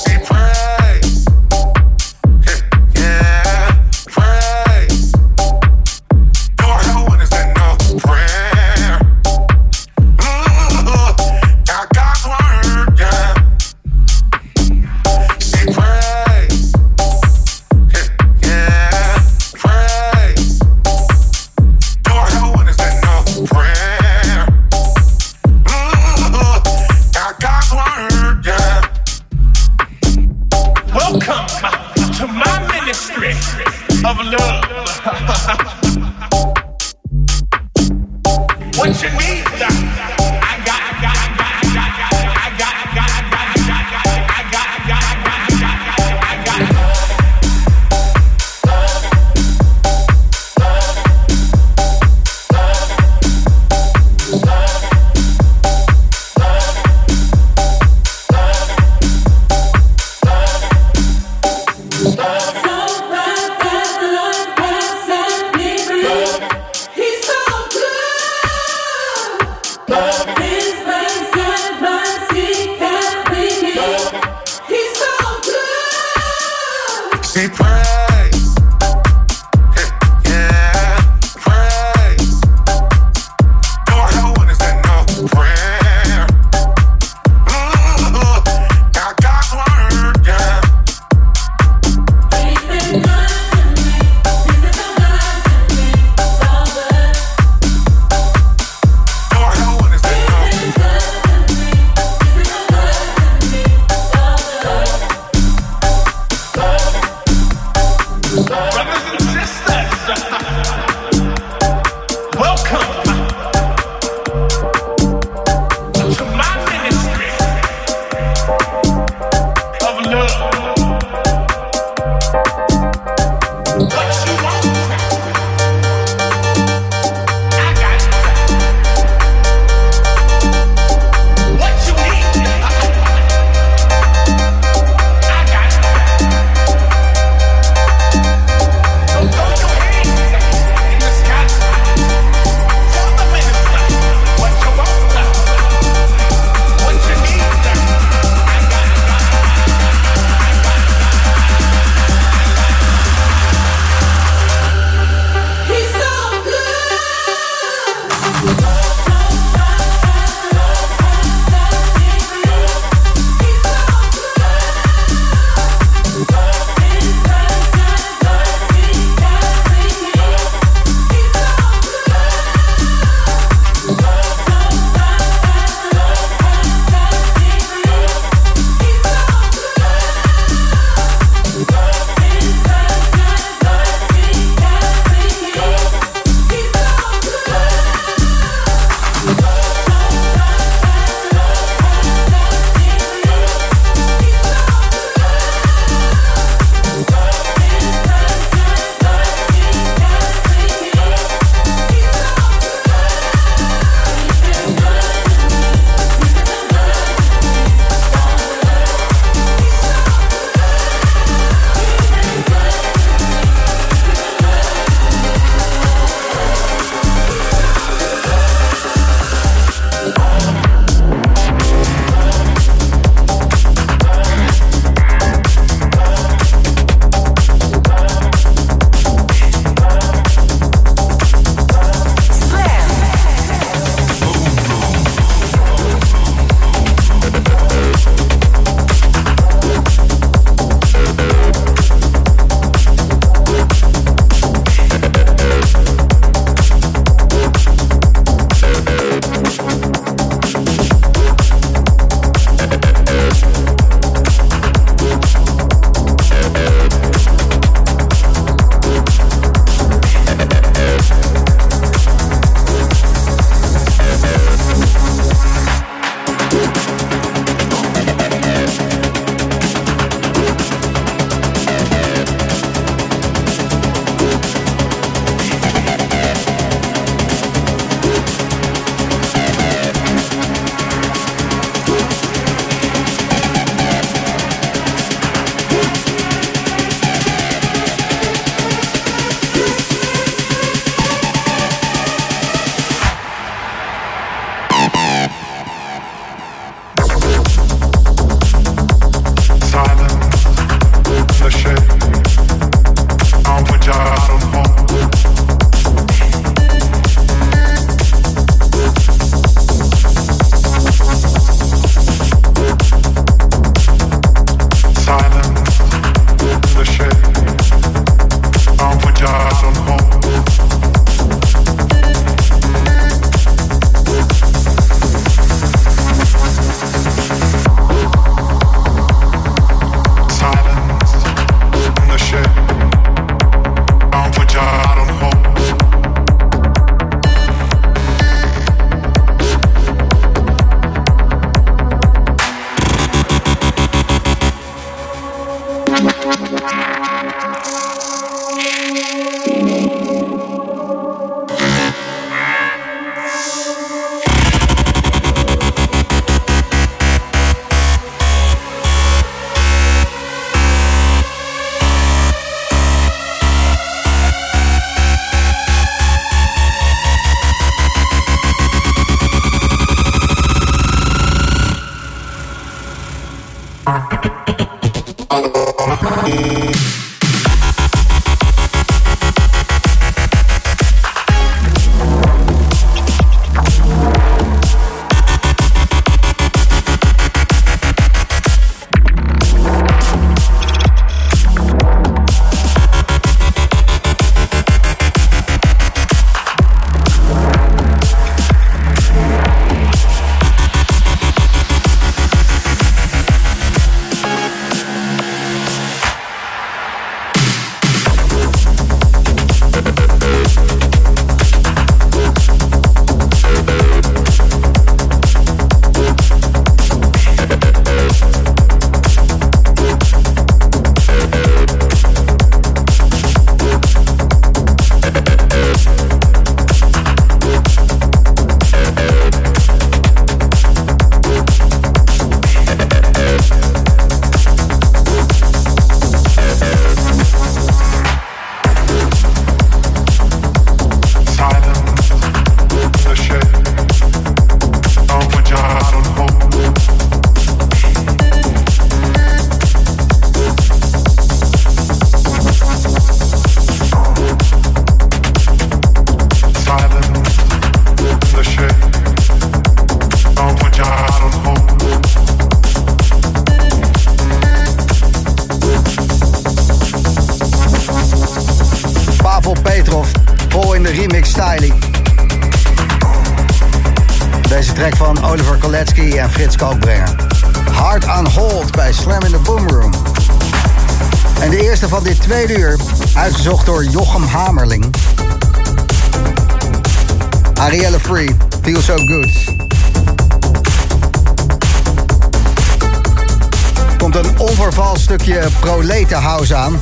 House 496.17 496.55
aan. 496.55 496.81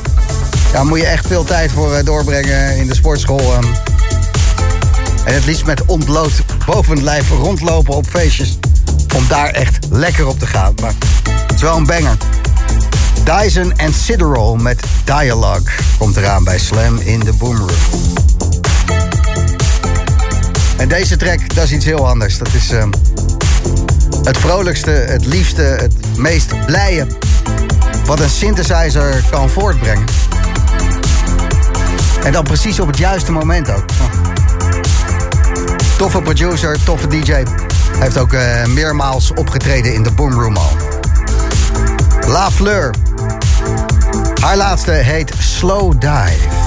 Daar 0.71 0.85
moet 0.85 0.99
je 0.99 1.05
echt 1.05 1.27
veel 1.27 1.43
tijd 1.43 1.71
voor 1.71 1.93
eh, 1.93 2.05
doorbrengen 2.05 2.77
in 2.77 2.87
de 2.87 2.95
sportschool. 2.95 3.53
Ehm. 3.53 3.63
En 5.25 5.33
het 5.33 5.45
liefst 5.45 5.65
met 5.65 5.85
ontbloot 5.85 6.43
boven 6.65 6.93
het 6.93 7.03
lijf 7.03 7.29
rondlopen 7.29 7.93
op 7.93 8.05
feestjes. 8.09 8.57
Om 9.15 9.27
daar 9.27 9.49
echt 9.49 9.77
lekker 9.89 10.27
op 10.27 10.39
te 10.39 10.47
gaan. 10.47 10.73
Maar 10.81 10.93
het 11.47 11.55
is 11.55 11.61
wel 11.61 11.77
een 11.77 11.85
banger. 11.85 12.17
Dyson 13.27 13.73
and 13.77 13.95
Siderol 13.95 14.55
met 14.55 14.83
Dialogue 15.03 15.71
komt 15.97 16.17
eraan 16.17 16.43
bij 16.43 16.59
Slam 16.59 16.97
in 16.97 17.19
de 17.19 17.33
Boomroom. 17.33 17.69
En 20.77 20.87
deze 20.87 21.17
track, 21.17 21.55
dat 21.55 21.63
is 21.63 21.71
iets 21.71 21.85
heel 21.85 22.07
anders. 22.07 22.37
Dat 22.37 22.53
is 22.53 22.69
ehm, 22.69 22.89
het 24.23 24.37
vrolijkste, 24.37 24.91
het 24.91 25.25
liefste, 25.25 25.61
het 25.61 25.93
meest 26.17 26.65
blije 26.65 27.07
wat 28.05 28.19
een 28.19 28.29
synthesizer 28.29 29.23
kan 29.31 29.49
voortbrengen. 29.49 30.05
En 32.23 32.31
dan 32.31 32.43
precies 32.43 32.79
op 32.79 32.87
het 32.87 32.97
juiste 32.97 33.31
moment 33.31 33.69
ook. 33.71 33.85
Toffe 35.97 36.21
producer, 36.21 36.83
toffe 36.83 37.07
DJ. 37.07 37.31
Hij 37.31 37.45
heeft 37.99 38.17
ook 38.17 38.33
uh, 38.33 38.65
meermaals 38.65 39.33
opgetreden 39.33 39.93
in 39.93 40.03
de 40.03 40.11
Boomroom 40.11 40.57
al. 40.57 40.71
La 42.27 42.51
Fleur. 42.51 42.93
Haar 44.41 44.57
laatste 44.57 44.91
heet 44.91 45.31
Slow 45.39 45.91
Dive. 45.99 46.66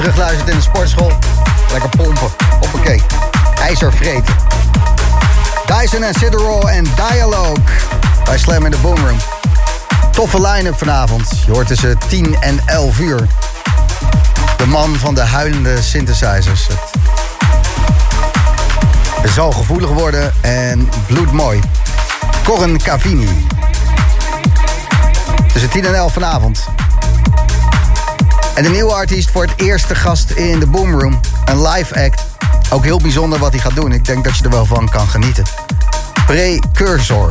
Terugluistert 0.00 0.48
in 0.48 0.56
de 0.56 0.62
sportschool, 0.62 1.12
lekker 1.72 1.88
pompen. 1.88 2.28
Hoppakee. 2.60 3.02
IJzer 3.62 3.92
vreten. 3.92 4.34
Dyson 5.66 6.02
en 6.02 6.14
Sidero 6.14 6.60
en 6.66 6.84
Dialogue. 6.84 7.62
Bij 8.24 8.38
Slam 8.38 8.64
in 8.64 8.70
de 8.70 8.76
Boomroom. 8.76 9.18
Toffe 10.10 10.40
line-up 10.40 10.78
vanavond. 10.78 11.28
Je 11.46 11.52
hoort 11.52 11.66
tussen 11.66 11.98
10 12.08 12.36
en 12.40 12.60
11 12.66 12.98
uur. 12.98 13.26
De 14.56 14.66
man 14.66 14.96
van 14.96 15.14
de 15.14 15.20
huilende 15.20 15.82
synthesizers. 15.82 16.66
Het 19.20 19.30
zal 19.30 19.52
gevoelig 19.52 19.90
worden 19.90 20.32
en 20.40 20.88
bloedmooi. 21.06 21.60
Corin 22.44 22.82
Cavini. 22.82 23.46
Tussen 25.52 25.70
10 25.70 25.84
en 25.84 25.94
11 25.94 26.12
vanavond. 26.12 26.68
En 28.60 28.66
de 28.66 28.72
nieuwe 28.72 28.92
artiest 28.92 29.30
voor 29.30 29.42
het 29.42 29.52
eerste 29.56 29.94
gast 29.94 30.30
in 30.30 30.60
de 30.60 30.66
Boomroom. 30.66 31.20
Een 31.44 31.62
live 31.62 32.04
act. 32.04 32.26
Ook 32.70 32.84
heel 32.84 32.98
bijzonder 32.98 33.38
wat 33.38 33.52
hij 33.52 33.60
gaat 33.60 33.74
doen. 33.74 33.92
Ik 33.92 34.04
denk 34.04 34.24
dat 34.24 34.36
je 34.36 34.44
er 34.44 34.50
wel 34.50 34.66
van 34.66 34.88
kan 34.88 35.08
genieten. 35.08 35.44
Precursor. 36.26 37.30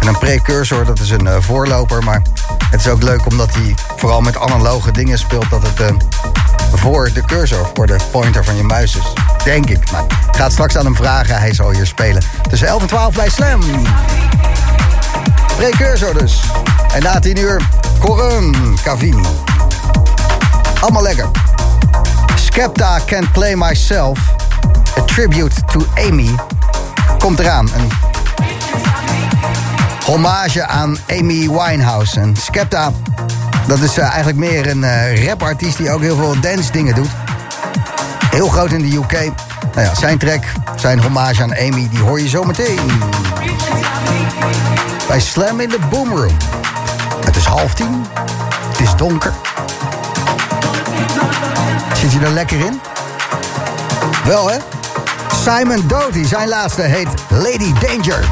En 0.00 0.06
een 0.06 0.18
precursor, 0.18 0.84
dat 0.84 1.00
is 1.00 1.10
een 1.10 1.26
eh, 1.26 1.36
voorloper. 1.40 2.04
Maar 2.04 2.22
het 2.70 2.80
is 2.80 2.88
ook 2.88 3.02
leuk 3.02 3.26
omdat 3.26 3.54
hij 3.54 3.74
vooral 3.96 4.20
met 4.20 4.38
analoge 4.38 4.90
dingen 4.90 5.18
speelt. 5.18 5.50
Dat 5.50 5.62
het 5.62 5.80
eh, 5.80 5.94
voor 6.72 7.10
de 7.14 7.22
cursor, 7.24 7.70
voor 7.74 7.86
de 7.86 7.96
pointer 8.10 8.44
van 8.44 8.56
je 8.56 8.62
muis 8.62 8.96
is. 8.96 9.12
Denk 9.44 9.68
ik. 9.68 9.90
Maar 9.90 10.02
ik 10.02 10.36
ga 10.36 10.42
het 10.42 10.52
straks 10.52 10.76
aan 10.76 10.84
hem 10.84 10.96
vragen. 10.96 11.38
Hij 11.38 11.54
zal 11.54 11.70
hier 11.70 11.86
spelen. 11.86 12.22
Tussen 12.48 12.68
11 12.68 12.82
en 12.82 12.88
12 12.88 13.14
bij 13.14 13.28
Slam. 13.28 13.60
Precursor 15.56 16.18
dus. 16.18 16.40
En 16.94 17.02
na 17.02 17.18
10 17.18 17.38
uur 17.38 17.60
Corum 18.00 18.54
Cavini. 18.82 19.26
Allemaal 20.80 21.02
lekker. 21.02 21.30
Skepta 22.34 22.98
Can't 23.06 23.32
Play 23.32 23.56
Myself. 23.56 24.18
A 24.98 25.02
tribute 25.04 25.64
to 25.64 25.86
Amy. 26.08 26.34
Komt 27.18 27.38
eraan. 27.38 27.68
Een 27.74 27.88
hommage 30.04 30.66
aan 30.66 30.96
Amy 31.10 31.48
Winehouse. 31.48 32.20
En 32.20 32.36
Skepta, 32.36 32.92
dat 33.66 33.78
is 33.78 33.98
uh, 33.98 34.04
eigenlijk 34.04 34.38
meer 34.38 34.68
een 34.68 34.82
uh, 34.82 35.24
rapartiest 35.24 35.76
die 35.76 35.90
ook 35.90 36.00
heel 36.00 36.16
veel 36.16 36.40
dance 36.40 36.72
dingen 36.72 36.94
doet. 36.94 37.10
Heel 38.30 38.48
groot 38.48 38.70
in 38.70 38.90
de 38.90 38.96
UK. 38.96 39.12
Nou 39.74 39.86
ja, 39.86 39.94
zijn 39.94 40.18
track, 40.18 40.44
zijn 40.76 41.02
hommage 41.02 41.42
aan 41.42 41.56
Amy, 41.56 41.88
die 41.90 42.00
hoor 42.00 42.20
je 42.20 42.28
zo 42.28 42.44
meteen. 42.44 42.78
Bij 45.12 45.20
Slam 45.20 45.60
in 45.60 45.68
de 45.68 45.78
Boomroom. 45.90 46.36
Het 47.24 47.36
is 47.36 47.44
half 47.44 47.74
tien. 47.74 48.06
Het 48.70 48.80
is 48.80 48.94
donker. 48.96 49.32
Zit 51.94 52.12
je 52.12 52.18
er 52.20 52.30
lekker 52.30 52.60
in? 52.60 52.80
Wel 54.24 54.50
hè? 54.50 54.56
Simon 55.44 55.86
Doty, 55.86 56.24
zijn 56.24 56.48
laatste 56.48 56.82
heet 56.82 57.08
Lady 57.28 57.72
Danger. 57.72 58.30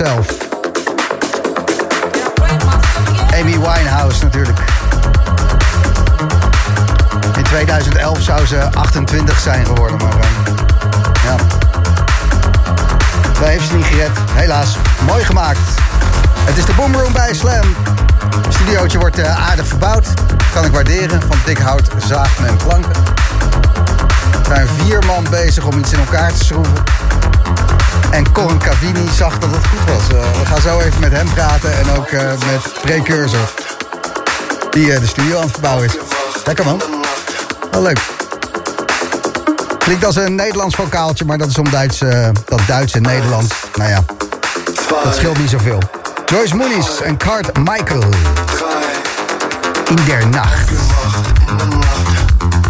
Myself. 0.00 0.37
Die 34.78 35.00
de 35.00 35.06
studio 35.06 35.36
aan 35.36 35.42
het 35.42 35.50
verbouwen 35.50 35.84
is. 35.86 35.92
Lekker 36.44 36.64
man. 36.64 36.82
Wel 37.70 37.82
leuk. 37.82 38.00
Klinkt 39.78 40.04
als 40.04 40.16
een 40.16 40.34
Nederlands 40.34 40.74
vocaaltje, 40.74 41.24
maar 41.24 41.38
dat 41.38 41.48
is 41.48 41.58
om 41.58 41.70
Duits, 41.70 41.98
dat 42.44 42.60
Duits 42.66 42.92
en 42.92 43.02
Nederlands. 43.02 43.54
Nou 43.74 43.90
ja, 43.90 44.04
dat 45.04 45.14
scheelt 45.14 45.38
niet 45.38 45.50
zoveel. 45.50 45.78
Joyce 46.26 46.56
Moonies 46.56 47.00
en 47.00 47.16
Cart 47.16 47.56
Michael. 47.56 48.02
In 49.88 49.98
der 50.06 50.26
Nacht. 50.26 50.68
The 51.58 52.67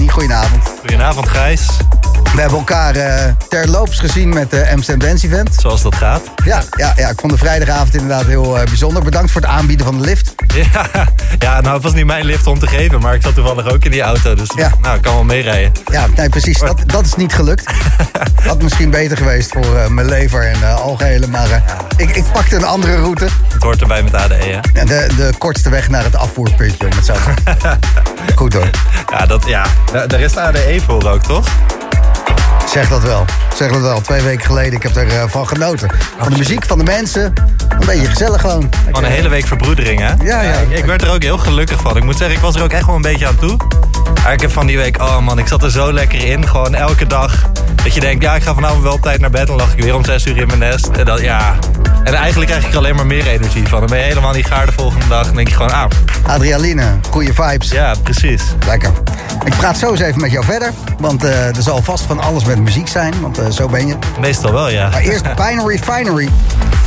Goedenavond. 0.00 0.62
Goedenavond 0.80 1.28
Gijs, 1.28 1.66
We 2.34 2.40
hebben 2.40 2.58
elkaar 2.58 2.94
eh, 2.96 3.24
terloops 3.48 3.98
gezien 3.98 4.28
met 4.28 4.50
de 4.50 4.70
Amsterdam 4.72 5.08
Dance 5.08 5.26
Event. 5.26 5.54
zoals 5.60 5.82
dat 5.82 5.94
gaat. 5.94 6.22
Ja, 6.44 6.62
ja, 6.76 6.92
ja, 6.96 7.08
ik 7.08 7.20
vond 7.20 7.32
de 7.32 7.38
vrijdagavond 7.38 7.94
inderdaad 7.94 8.26
heel 8.26 8.58
eh, 8.58 8.64
bijzonder. 8.66 9.02
Bedankt 9.02 9.30
voor 9.30 9.40
het 9.40 9.50
aanbieden 9.50 9.86
van 9.86 9.98
de 9.98 10.04
lift. 10.04 10.34
Ja, 10.52 10.86
ja, 11.38 11.60
nou 11.60 11.74
het 11.74 11.82
was 11.82 11.92
niet 11.92 12.06
mijn 12.06 12.24
lift 12.24 12.46
om 12.46 12.58
te 12.58 12.66
geven, 12.66 13.00
maar 13.00 13.14
ik 13.14 13.22
zat 13.22 13.34
toevallig 13.34 13.66
ook 13.72 13.84
in 13.84 13.90
die 13.90 14.00
auto. 14.02 14.34
Dus 14.34 14.48
Ja. 14.56 14.72
nou, 14.80 14.96
ik 14.96 15.02
kan 15.02 15.14
wel 15.14 15.24
meerijden. 15.24 15.72
Ja, 15.90 16.06
nee, 16.16 16.28
precies. 16.28 16.58
Dat, 16.58 16.80
dat 16.86 17.06
is 17.06 17.14
niet 17.14 17.34
gelukt. 17.34 17.72
Had 18.46 18.62
misschien 18.62 18.90
beter 18.90 19.16
geweest 19.16 19.52
voor 19.52 19.76
eh, 19.76 19.86
mijn 19.86 20.08
lever 20.08 20.46
en 20.48 20.58
uh, 20.60 20.74
algehele. 20.80 21.26
Maar 21.26 21.62
ik, 21.96 22.16
ik 22.16 22.24
pakte 22.32 22.56
een 22.56 22.64
andere 22.64 22.96
route. 22.96 23.26
Het 23.52 23.62
hoort 23.62 23.80
erbij 23.80 24.02
met 24.02 24.14
ADE, 24.14 24.34
hè? 24.34 24.44
Ja, 24.50 24.60
de, 24.84 25.06
de 25.16 25.30
kortste 25.38 25.70
weg 25.70 25.88
naar 25.88 26.04
het 26.04 26.16
afvoerpuntje, 26.16 26.86
om 26.86 26.92
het 26.96 27.04
zo 27.06 27.12
te 27.12 27.20
zeggen. 27.20 27.78
Goed 28.36 28.52
hoor. 28.54 28.70
Ja, 29.10 29.26
dat, 29.26 29.46
ja. 29.46 29.66
Da- 29.92 30.06
daar 30.06 30.20
is 30.20 30.32
de 30.32 30.40
ADE 30.40 30.80
voor 30.86 31.08
ook, 31.10 31.22
toch? 31.22 31.46
you 32.28 32.61
Zeg 32.72 32.88
dat 32.88 33.02
wel. 33.02 33.24
Zeg 33.54 33.70
dat 33.70 33.80
wel. 33.80 34.00
Twee 34.00 34.22
weken 34.22 34.44
geleden, 34.44 34.72
ik 34.72 34.82
heb 34.82 34.96
ervan 34.96 35.18
van 35.18 35.30
van 35.30 35.48
genoten. 35.48 35.90
Van 36.18 36.30
de 36.30 36.38
muziek, 36.38 36.64
van 36.64 36.78
de 36.78 36.84
mensen. 36.84 37.32
Een 37.68 37.86
beetje 37.86 38.06
gezellig 38.06 38.40
gewoon. 38.40 38.70
Van 38.90 39.04
een 39.04 39.10
hele 39.10 39.28
week 39.28 39.46
verbroedering, 39.46 40.00
hè? 40.00 40.12
Ja, 40.24 40.40
ja. 40.40 40.52
Ik, 40.52 40.70
ik 40.70 40.84
werd 40.84 41.02
er 41.02 41.12
ook 41.12 41.22
heel 41.22 41.38
gelukkig 41.38 41.80
van. 41.80 41.96
Ik 41.96 42.04
moet 42.04 42.16
zeggen, 42.16 42.36
ik 42.36 42.42
was 42.42 42.54
er 42.54 42.62
ook 42.62 42.70
echt 42.70 42.86
wel 42.86 42.94
een 42.94 43.02
beetje 43.02 43.26
aan 43.26 43.36
toe. 43.36 43.56
Maar 44.22 44.32
ik 44.32 44.40
heb 44.40 44.52
van 44.52 44.66
die 44.66 44.76
week, 44.76 45.02
oh 45.02 45.18
man, 45.18 45.38
ik 45.38 45.46
zat 45.46 45.62
er 45.62 45.70
zo 45.70 45.92
lekker 45.92 46.24
in. 46.24 46.48
Gewoon 46.48 46.74
elke 46.74 47.06
dag. 47.06 47.50
Dat 47.82 47.94
je 47.94 48.00
denkt, 48.00 48.22
ja, 48.22 48.34
ik 48.34 48.42
ga 48.42 48.54
vanavond 48.54 48.82
wel 48.82 48.92
op 48.92 49.02
tijd 49.02 49.20
naar 49.20 49.30
bed. 49.30 49.46
Dan 49.46 49.56
lag 49.56 49.72
ik 49.72 49.82
weer 49.82 49.94
om 49.94 50.04
zes 50.04 50.26
uur 50.26 50.36
in 50.36 50.46
mijn 50.46 50.58
nest. 50.58 50.86
En, 50.86 51.04
dat, 51.04 51.20
ja. 51.20 51.58
en 52.04 52.14
eigenlijk 52.14 52.50
krijg 52.50 52.64
ik 52.64 52.72
er 52.72 52.78
alleen 52.78 52.96
maar 52.96 53.06
meer 53.06 53.26
energie 53.26 53.68
van. 53.68 53.78
Dan 53.78 53.88
ben 53.88 53.98
je 53.98 54.04
helemaal 54.04 54.32
niet 54.32 54.46
gaar 54.46 54.66
de 54.66 54.72
volgende 54.72 55.08
dag. 55.08 55.26
Dan 55.26 55.34
denk 55.34 55.48
je 55.48 55.54
gewoon, 55.54 55.72
ah, 55.72 55.90
Adrenaline, 56.26 56.84
goede 57.10 57.34
vibes. 57.34 57.70
ja, 57.70 57.94
precies. 58.02 58.42
Lekker. 58.66 58.90
Ik 59.44 59.54
praat 59.56 59.78
zo 59.78 59.90
eens 59.90 60.00
even 60.00 60.20
met 60.20 60.30
jou 60.30 60.44
verder. 60.44 60.72
Want 60.98 61.24
eh, 61.24 61.56
er 61.56 61.62
zal 61.62 61.82
vast 61.82 62.04
van 62.04 62.20
alles 62.20 62.44
met 62.44 62.58
muziek 62.62 62.88
zijn. 62.88 63.14
Want 63.20 63.38
eh, 63.38 63.50
zo 63.50 63.68
ben 63.68 63.86
je. 63.86 63.96
Meestal 64.20 64.52
wel, 64.52 64.68
ja. 64.70 64.88
Maar 64.88 65.00
eerst 65.00 65.22
Binary 65.22 65.78
Finery. 65.78 66.28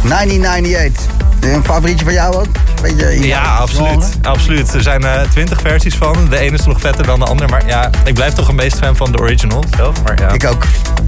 1998. 0.04 1.04
Een 1.40 1.64
favorietje 1.64 2.06
van 2.06 2.14
jou 2.14 2.36
ook? 2.36 2.48
Beetje 2.82 3.28
Ja, 3.28 3.56
absoluut. 3.56 4.18
absoluut. 4.22 4.74
Er 4.74 4.82
zijn 4.82 5.04
twintig 5.30 5.62
versies 5.62 5.96
van. 5.96 6.30
De 6.30 6.38
ene 6.38 6.58
is 6.58 6.66
nog 6.66 6.80
vetter 6.80 7.06
dan 7.06 7.20
de 7.20 7.26
ander. 7.26 7.50
Maar 7.50 7.68
ja, 7.68 7.90
ik 8.06 8.14
blijf 8.14 8.34
toch 8.34 8.48
een 8.48 8.56
meest 8.56 8.78
fan 8.78 8.96
van 8.96 9.12
de 9.12 9.18
original 9.18 9.64
zelf. 9.78 10.04
Maar 10.04 10.20
ja. 10.22 10.30
Ik 10.30 10.46
ook. 10.46 10.66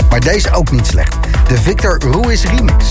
Maar 0.10 0.19
deze 0.19 0.52
ook 0.53 0.72
niet 0.72 0.88
slecht. 0.88 1.15
De 1.48 1.57
Victor 1.57 2.02
Ruiz 2.11 2.44
remix. 2.44 2.85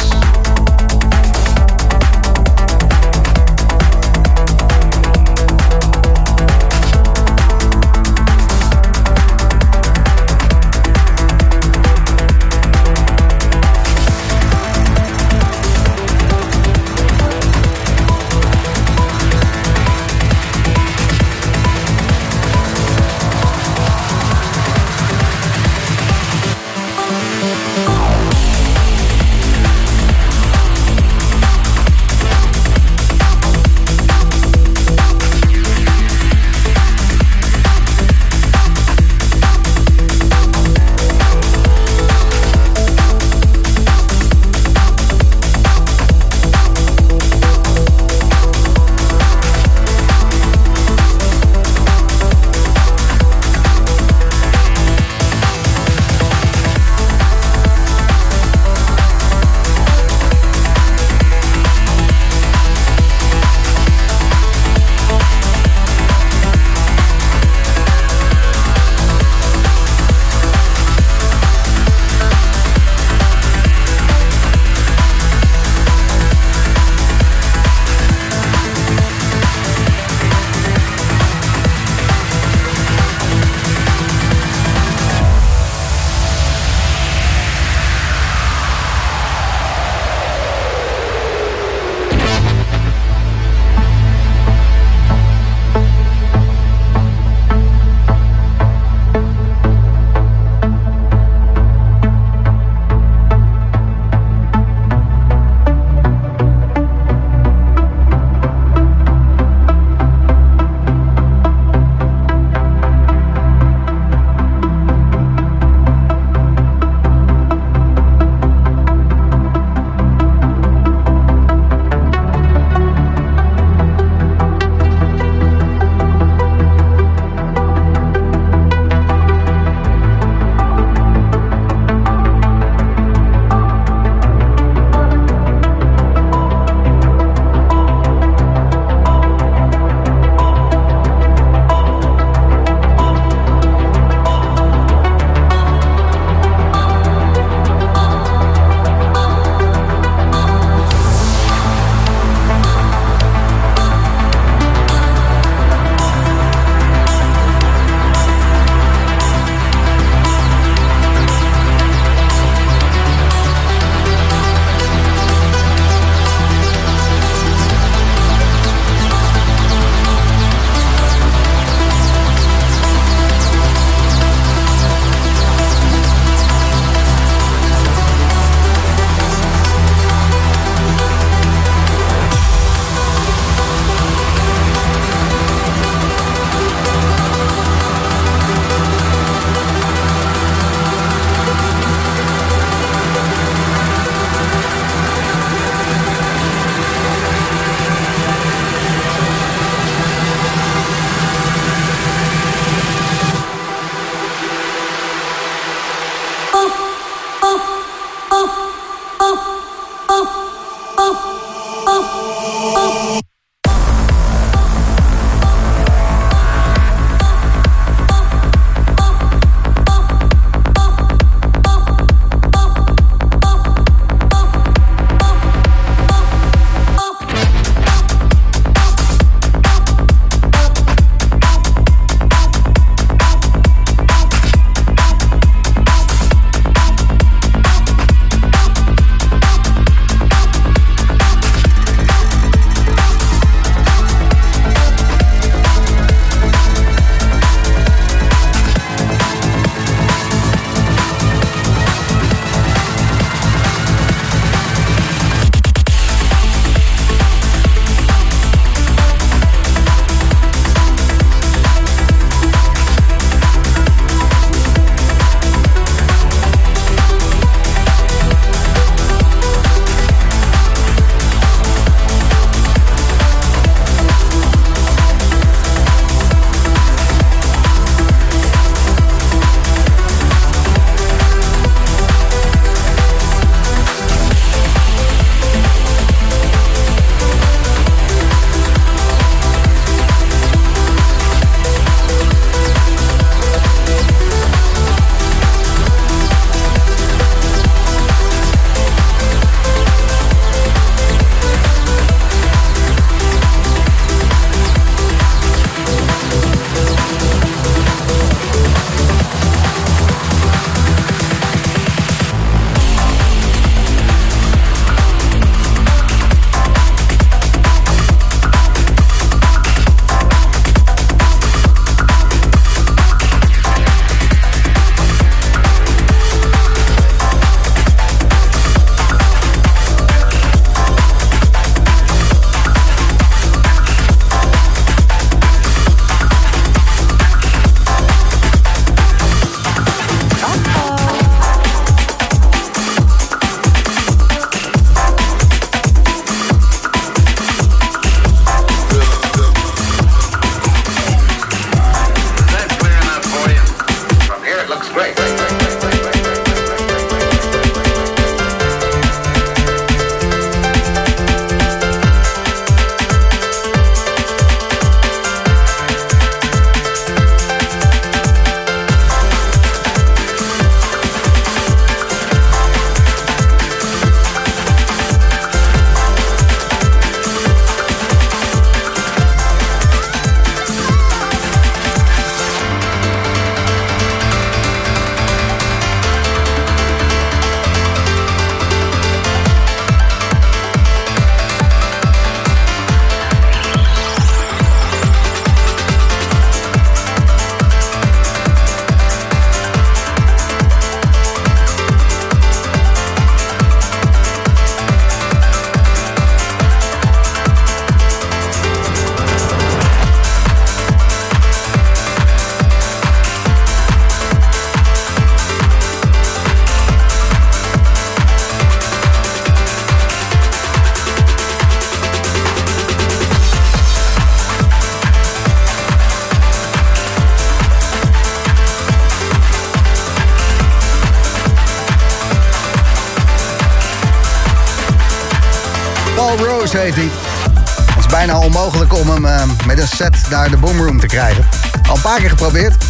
Set 439.87 440.17
naar 440.31 440.51
de 440.51 440.57
boomroom 440.57 441.01
te 441.01 441.07
krijgen. 441.07 441.47
Al 441.89 441.95
een 441.95 442.01
paar 442.01 442.19
keer 442.19 442.29
geprobeerd. 442.29 442.85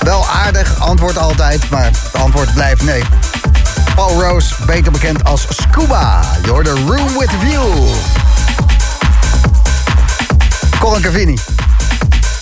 Wel 0.00 0.28
aardig, 0.28 0.80
antwoord 0.80 1.18
altijd, 1.18 1.70
maar 1.70 1.84
het 1.84 1.96
antwoord 2.12 2.54
blijft 2.54 2.82
nee. 2.82 3.02
Paul 3.94 4.22
Rose, 4.22 4.54
beter 4.66 4.92
bekend 4.92 5.24
als 5.24 5.46
Scuba. 5.48 6.20
You're 6.44 6.62
the 6.62 6.70
room 6.70 7.18
with 7.18 7.30
view. 7.40 7.88
Colin 10.78 11.02
Cavini. 11.02 11.38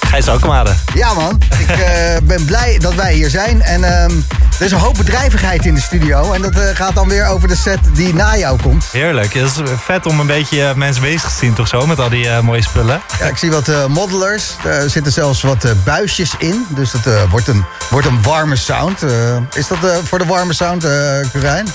Gijs 0.01 0.29
Alkemade. 0.29 0.71
Ja 0.95 1.15
man, 1.15 1.39
ik 1.59 1.69
eh, 1.69 2.17
ben 2.23 2.45
blij 2.45 2.79
dat 2.79 2.95
wij 2.95 3.15
hier 3.15 3.31
zijn. 3.31 3.63
En 3.63 3.85
ehm, 3.85 4.13
er 4.61 4.67
is 4.67 4.73
een 4.73 4.79
hoop 4.79 4.97
bedrijvigheid 4.97 5.67
in 5.67 5.75
de 5.75 5.81
studio. 5.81 6.33
En 6.33 6.43
dat 6.43 6.55
eh, 6.55 6.77
gaat 6.77 6.95
dan 6.95 7.09
weer 7.09 7.27
over 7.27 7.49
de 7.49 7.57
set 7.57 7.79
die 7.93 8.15
na 8.15 8.37
jou 8.37 8.63
komt. 8.63 8.85
Heerlijk. 8.93 9.35
Het 9.35 9.45
is 9.45 9.61
vet 9.85 10.07
om 10.07 10.21
een 10.21 10.27
beetje 10.27 10.65
eh, 10.65 10.75
mensen 10.75 11.03
bezig 11.03 11.31
te 11.31 11.37
zien, 11.39 11.55
toch 11.55 11.69
zo? 11.69 11.87
Met 11.87 11.99
al 11.99 12.09
die 12.09 12.29
eh, 12.29 12.41
mooie 12.41 12.63
spullen. 12.63 13.01
Ja, 13.19 13.27
ik 13.27 13.37
zie 13.37 13.51
wat 13.51 13.89
modelers. 13.89 14.55
Er 14.65 14.91
zitten 14.91 15.13
zelfs 15.13 15.43
wat 15.43 15.67
buisjes 15.85 16.35
in. 16.39 16.67
Dus 16.69 16.91
dat 16.91 17.29
wordt, 17.31 17.49
een, 17.49 17.65
wordt 17.91 18.07
een 18.07 18.23
warme 18.23 18.57
sound. 18.57 19.03
Is 19.53 19.69
dat 19.69 19.79
voor 20.05 20.19
de 20.19 20.25
warme 20.25 20.53
sound, 20.53 20.87
Curijn? 21.33 21.67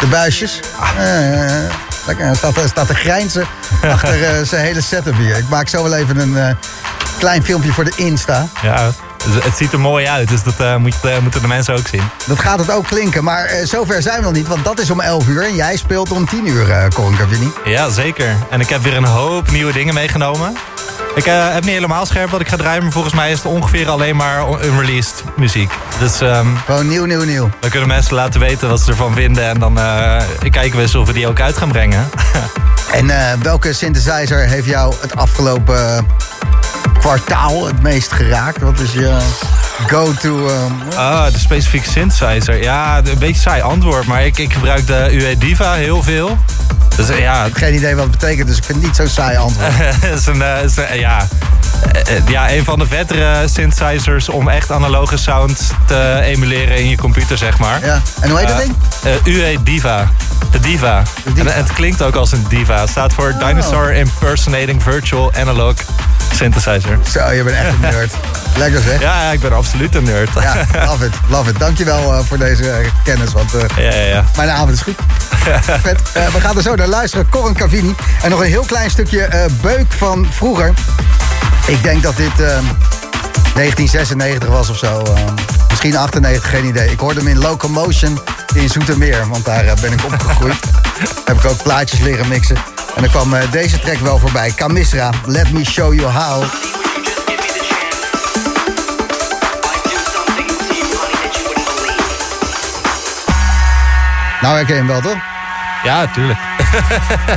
De 0.00 0.06
buisjes? 0.06 0.60
Eh, 0.98 1.74
lekker, 2.06 2.36
staat, 2.36 2.54
staat 2.68 2.86
te 2.86 2.94
grijnzen 2.94 3.46
achter 3.92 4.46
zijn 4.46 4.64
hele 4.64 4.80
setup 4.80 5.16
hier. 5.16 5.36
Ik 5.36 5.48
maak 5.48 5.68
zo 5.68 5.82
wel 5.82 5.94
even 5.94 6.18
een 6.18 6.56
klein 7.18 7.44
filmpje 7.44 7.72
voor 7.72 7.84
de 7.84 7.92
Insta. 7.96 8.48
Ja, 8.62 8.90
het- 9.24 9.56
ziet 9.56 9.72
er 9.72 9.80
mooi 9.80 10.06
uit. 10.06 10.28
Dus 10.28 10.42
dat 10.42 10.60
eh, 10.60 10.76
moet, 10.76 11.04
eh, 11.04 11.18
moeten 11.18 11.40
de 11.40 11.46
mensen 11.48 11.74
ook 11.78 11.86
zien. 11.86 12.02
Dat 12.26 12.38
gaat 12.38 12.58
het 12.58 12.70
ook 12.70 12.86
klinken. 12.86 13.24
Maar 13.24 13.44
eh, 13.44 13.66
zover 13.66 14.02
zijn 14.02 14.16
we 14.16 14.22
nog 14.22 14.32
niet, 14.32 14.48
want 14.48 14.64
dat 14.64 14.80
is 14.80 14.90
om 14.90 15.00
11 15.00 15.26
uur. 15.28 15.44
En 15.46 15.54
jij 15.54 15.76
speelt 15.76 16.10
om 16.12 16.26
10 16.28 16.46
uur, 16.48 16.70
eh 16.70 16.88
Colin 16.94 17.16
Cavini. 17.16 17.50
Ja, 17.64 17.90
zeker. 17.90 18.36
En 18.50 18.60
ik 18.60 18.68
heb 18.68 18.82
weer 18.82 18.96
een 18.96 19.04
hoop 19.04 19.50
nieuwe 19.50 19.72
dingen 19.72 19.94
meegenomen. 19.94 20.56
Ik 21.14 21.24
heb 21.24 21.64
niet 21.64 21.72
helemaal 21.74 22.06
scherp 22.06 22.30
wat 22.30 22.40
ik 22.40 22.48
ga 22.48 22.56
draaien, 22.56 22.82
maar 22.82 22.92
volgens 22.92 23.14
mij 23.14 23.30
is 23.30 23.36
het 23.36 23.46
ongeveer 23.46 23.88
alleen 23.88 24.16
maar 24.16 24.64
unreleased 24.64 25.22
muziek. 25.36 25.72
Dus 25.98 26.20
ehm, 26.20 26.46
Gewoon 26.66 26.88
nieuw, 26.88 27.04
nieuw, 27.04 27.24
nieuw. 27.24 27.50
dan 27.60 27.70
kunnen 27.70 27.88
mensen 27.88 28.14
laten 28.14 28.40
weten 28.40 28.68
wat 28.68 28.80
ze 28.80 28.90
ervan 28.90 29.14
vinden. 29.14 29.44
En 29.48 29.58
dan 29.58 29.74
kijken 30.50 30.76
we 30.76 30.82
eens 30.82 30.94
of 30.94 31.06
we 31.06 31.12
die 31.12 31.26
ook 31.28 31.40
uit 31.40 31.56
gaan 31.56 31.68
brengen. 31.72 32.08
En 32.92 33.10
welke 33.42 33.72
synthesizer 33.72 34.38
heeft 34.38 34.66
jou 34.66 34.94
het 35.00 35.16
afgelopen 35.16 36.06
kwartaal 36.98 37.66
het 37.66 37.82
meest 37.82 38.12
geraakt? 38.12 38.60
Wat 38.62 38.80
is 38.80 38.92
je 38.92 39.16
go-to? 39.86 40.48
eh, 40.48 40.98
Ah, 40.98 41.32
de 41.32 41.38
specifieke 41.38 41.90
synthesizer. 41.90 42.62
Ja, 42.62 42.98
een 43.04 43.18
beetje 43.18 43.40
saai 43.40 43.62
antwoord, 43.62 44.06
maar 44.06 44.24
ik, 44.26 44.38
ik 44.38 44.52
gebruik 44.52 44.86
de 44.86 45.08
UE 45.12 45.38
Diva 45.38 45.72
heel 45.72 46.02
veel. 46.02 46.38
Dus 46.96 47.08
eh, 47.08 47.18
ja, 47.20 47.46
geen 47.52 47.74
idee 47.74 47.94
wat 47.94 48.02
het 48.04 48.18
betekent, 48.18 48.48
dus 48.48 48.56
ik 48.56 48.64
vind 48.64 48.78
het 48.78 48.86
niet 48.86 48.96
zo 48.96 49.06
saai 49.06 49.36
antwoord. 49.36 49.72
is 50.18 50.26
een, 50.26 50.42
eh, 50.42 50.62
is 50.64 50.76
een- 50.76 50.98
ja, 50.98 51.16
eh, 51.18 51.24
eh, 51.24 51.28
ja, 52.28 52.50
een 52.50 52.64
van 52.64 52.78
de 52.78 52.86
vettere 52.86 53.48
synthesizers 53.48 54.28
om 54.28 54.48
echt 54.48 54.70
analoge 54.70 55.16
sound 55.16 55.60
te 55.86 56.20
emuleren 56.24 56.76
in 56.76 56.88
je 56.88 56.96
computer, 56.96 57.38
zeg 57.38 57.58
maar. 57.58 57.84
Ja. 57.84 58.00
En 58.20 58.30
hoe 58.30 58.38
heet 58.38 58.48
dat 58.48 58.56
Eh, 58.60 58.62
ding? 58.62 58.76
eh, 59.24 59.34
UE 59.34 59.62
Diva. 59.62 60.08
De 60.50 60.60
Diva. 60.60 61.02
De 61.24 61.32
Diva. 61.32 61.50
En 61.50 61.56
het 61.56 61.72
klinkt 61.72 62.02
ook 62.02 62.14
als 62.14 62.32
een 62.32 62.44
diva. 62.48 62.80
Het 62.80 62.88
staat 62.90 63.12
voor 63.12 63.34
Dinosaur 63.38 63.92
Impersonating 63.92 64.82
Virtual 64.82 65.32
Analog 65.34 65.74
Synthesizer. 66.34 66.98
Zo, 67.10 67.30
je 67.32 67.42
bent 67.42 67.56
echt 67.56 67.66
een 67.68 67.80
nerd. 67.90 68.12
Lekker 68.56 68.80
zeg. 68.82 69.00
Ja, 69.00 69.22
ja, 69.22 69.30
ik 69.30 69.40
ben 69.40 69.52
absoluut 69.52 69.94
een 69.94 70.04
nerd. 70.04 70.28
Ja, 70.40 70.54
love 70.86 71.04
it, 71.04 71.12
love 71.28 71.50
it. 71.50 71.58
Dankjewel 71.58 72.12
uh, 72.14 72.18
voor 72.24 72.38
deze 72.38 72.62
uh, 72.62 72.74
kennis, 73.04 73.32
want 73.32 73.54
uh, 73.54 73.60
ja, 73.76 73.94
ja, 73.98 74.04
ja. 74.06 74.24
mijn 74.36 74.48
avond 74.50 74.70
is 74.72 74.80
goed. 74.80 74.96
Vet. 75.82 76.12
We 76.12 76.40
gaan 76.40 76.56
er 76.56 76.62
zo 76.62 76.74
naar 76.74 76.86
luisteren. 76.86 77.28
Corin 77.28 77.54
Cavini. 77.54 77.94
En 78.22 78.30
nog 78.30 78.40
een 78.40 78.46
heel 78.46 78.64
klein 78.64 78.90
stukje 78.90 79.48
beuk 79.60 79.86
van 79.96 80.26
vroeger. 80.30 80.72
Ik 81.68 81.82
denk 81.82 82.02
dat 82.02 82.16
dit 82.16 82.36
1996 82.36 84.48
was 84.48 84.70
of 84.70 84.78
zo. 84.78 85.02
misschien 85.68 85.96
98, 85.96 86.50
geen 86.50 86.64
idee. 86.64 86.90
Ik 86.90 86.98
hoorde 86.98 87.20
hem 87.20 87.28
in 87.28 87.38
Locomotion 87.38 88.20
in 88.54 88.68
Zoetermeer, 88.68 89.28
want 89.28 89.44
daar 89.44 89.74
ben 89.80 89.92
ik 89.92 90.04
opgegroeid. 90.04 90.60
Heb 91.24 91.36
ik 91.36 91.44
ook 91.44 91.62
plaatjes 91.62 92.00
leren 92.00 92.28
mixen. 92.28 92.56
En 92.94 93.02
dan 93.02 93.10
kwam 93.10 93.34
deze 93.50 93.78
track 93.78 93.98
wel 93.98 94.18
voorbij. 94.18 94.52
Kamisra, 94.52 95.10
Let 95.24 95.52
Me 95.52 95.64
Show 95.64 95.94
You 95.94 96.12
How. 96.12 96.44
Nou 104.40 104.56
herken 104.56 104.74
je 104.74 104.80
hem 104.80 104.86
wel, 104.86 105.00
toch? 105.00 105.18
Ja, 105.82 106.06
tuurlijk. 106.06 106.38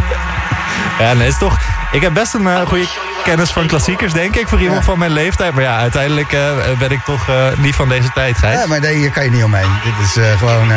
ja, 0.99 1.13
nee, 1.13 1.27
is 1.27 1.37
toch... 1.37 1.59
Ik 1.91 2.01
heb 2.01 2.13
best 2.13 2.33
een 2.33 2.41
uh, 2.41 2.67
goede 2.67 2.87
kennis 3.23 3.51
van 3.51 3.67
klassiekers, 3.67 4.13
denk 4.13 4.35
ik, 4.35 4.47
voor 4.47 4.59
iemand 4.59 4.79
ja. 4.79 4.85
van 4.85 4.99
mijn 4.99 5.11
leeftijd. 5.11 5.53
Maar 5.53 5.63
ja, 5.63 5.77
uiteindelijk 5.77 6.31
uh, 6.33 6.41
ben 6.79 6.91
ik 6.91 7.03
toch 7.03 7.29
uh, 7.29 7.45
niet 7.57 7.75
van 7.75 7.89
deze 7.89 8.11
tijd, 8.13 8.37
Gijs. 8.37 8.59
Ja, 8.59 8.67
maar 8.67 8.79
nee, 8.79 8.95
hier 8.95 9.11
kan 9.11 9.23
je 9.23 9.31
niet 9.31 9.43
omheen. 9.43 9.71
Dit 9.83 9.93
is 10.05 10.37
gewoon... 10.37 10.71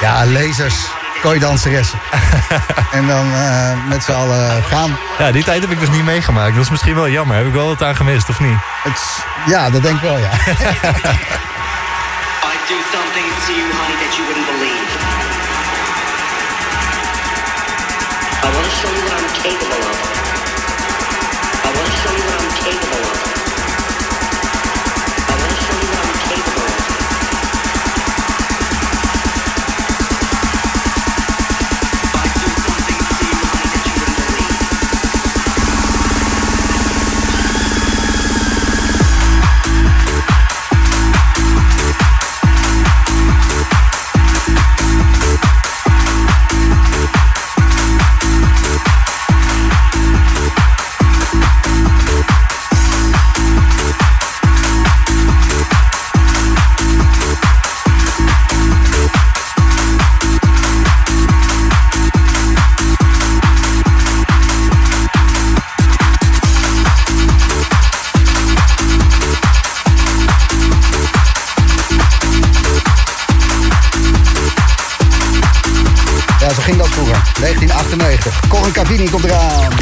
ja, 0.00 0.26
lasers, 0.26 0.74
kooidanseressen. 1.22 1.98
en 2.98 3.06
dan 3.06 3.26
met 3.88 4.04
z'n 4.04 4.12
allen 4.12 4.62
gaan. 4.62 4.96
Ja, 5.18 5.32
die 5.32 5.44
tijd 5.44 5.60
heb 5.60 5.70
ik 5.70 5.80
dus 5.80 5.90
niet 5.90 6.04
meegemaakt. 6.04 6.54
Dat 6.54 6.64
is 6.64 6.70
misschien 6.70 6.94
wel 6.94 7.08
jammer. 7.08 7.36
Heb 7.36 7.46
ik 7.46 7.52
wel 7.52 7.66
wat 7.66 7.82
aan 7.82 7.96
gemist, 7.96 8.28
of 8.28 8.40
niet? 8.40 8.58
Het, 8.82 9.24
ja, 9.46 9.70
dat 9.70 9.82
denk 9.82 9.96
ik 9.96 10.02
wel, 10.02 10.18
ja. 10.18 10.30
do 12.68 12.80
something 12.90 13.26
to 13.46 13.52
you, 13.52 13.68
honey, 13.76 13.96
that 14.00 14.16
you 14.16 14.24
wouldn't 14.26 14.46
believe. 14.46 14.90
I 18.42 18.48
want 18.54 18.64
to 18.64 18.72
show 18.80 18.90
you 18.90 19.02
what 19.04 19.20
I'm 19.20 19.28
capable 19.36 19.84
of. 19.90 20.23
Show 22.04 22.12
you 22.12 22.18
what 22.18 22.40
I'm 22.42 22.50
capable 22.62 23.08
of. 23.08 23.13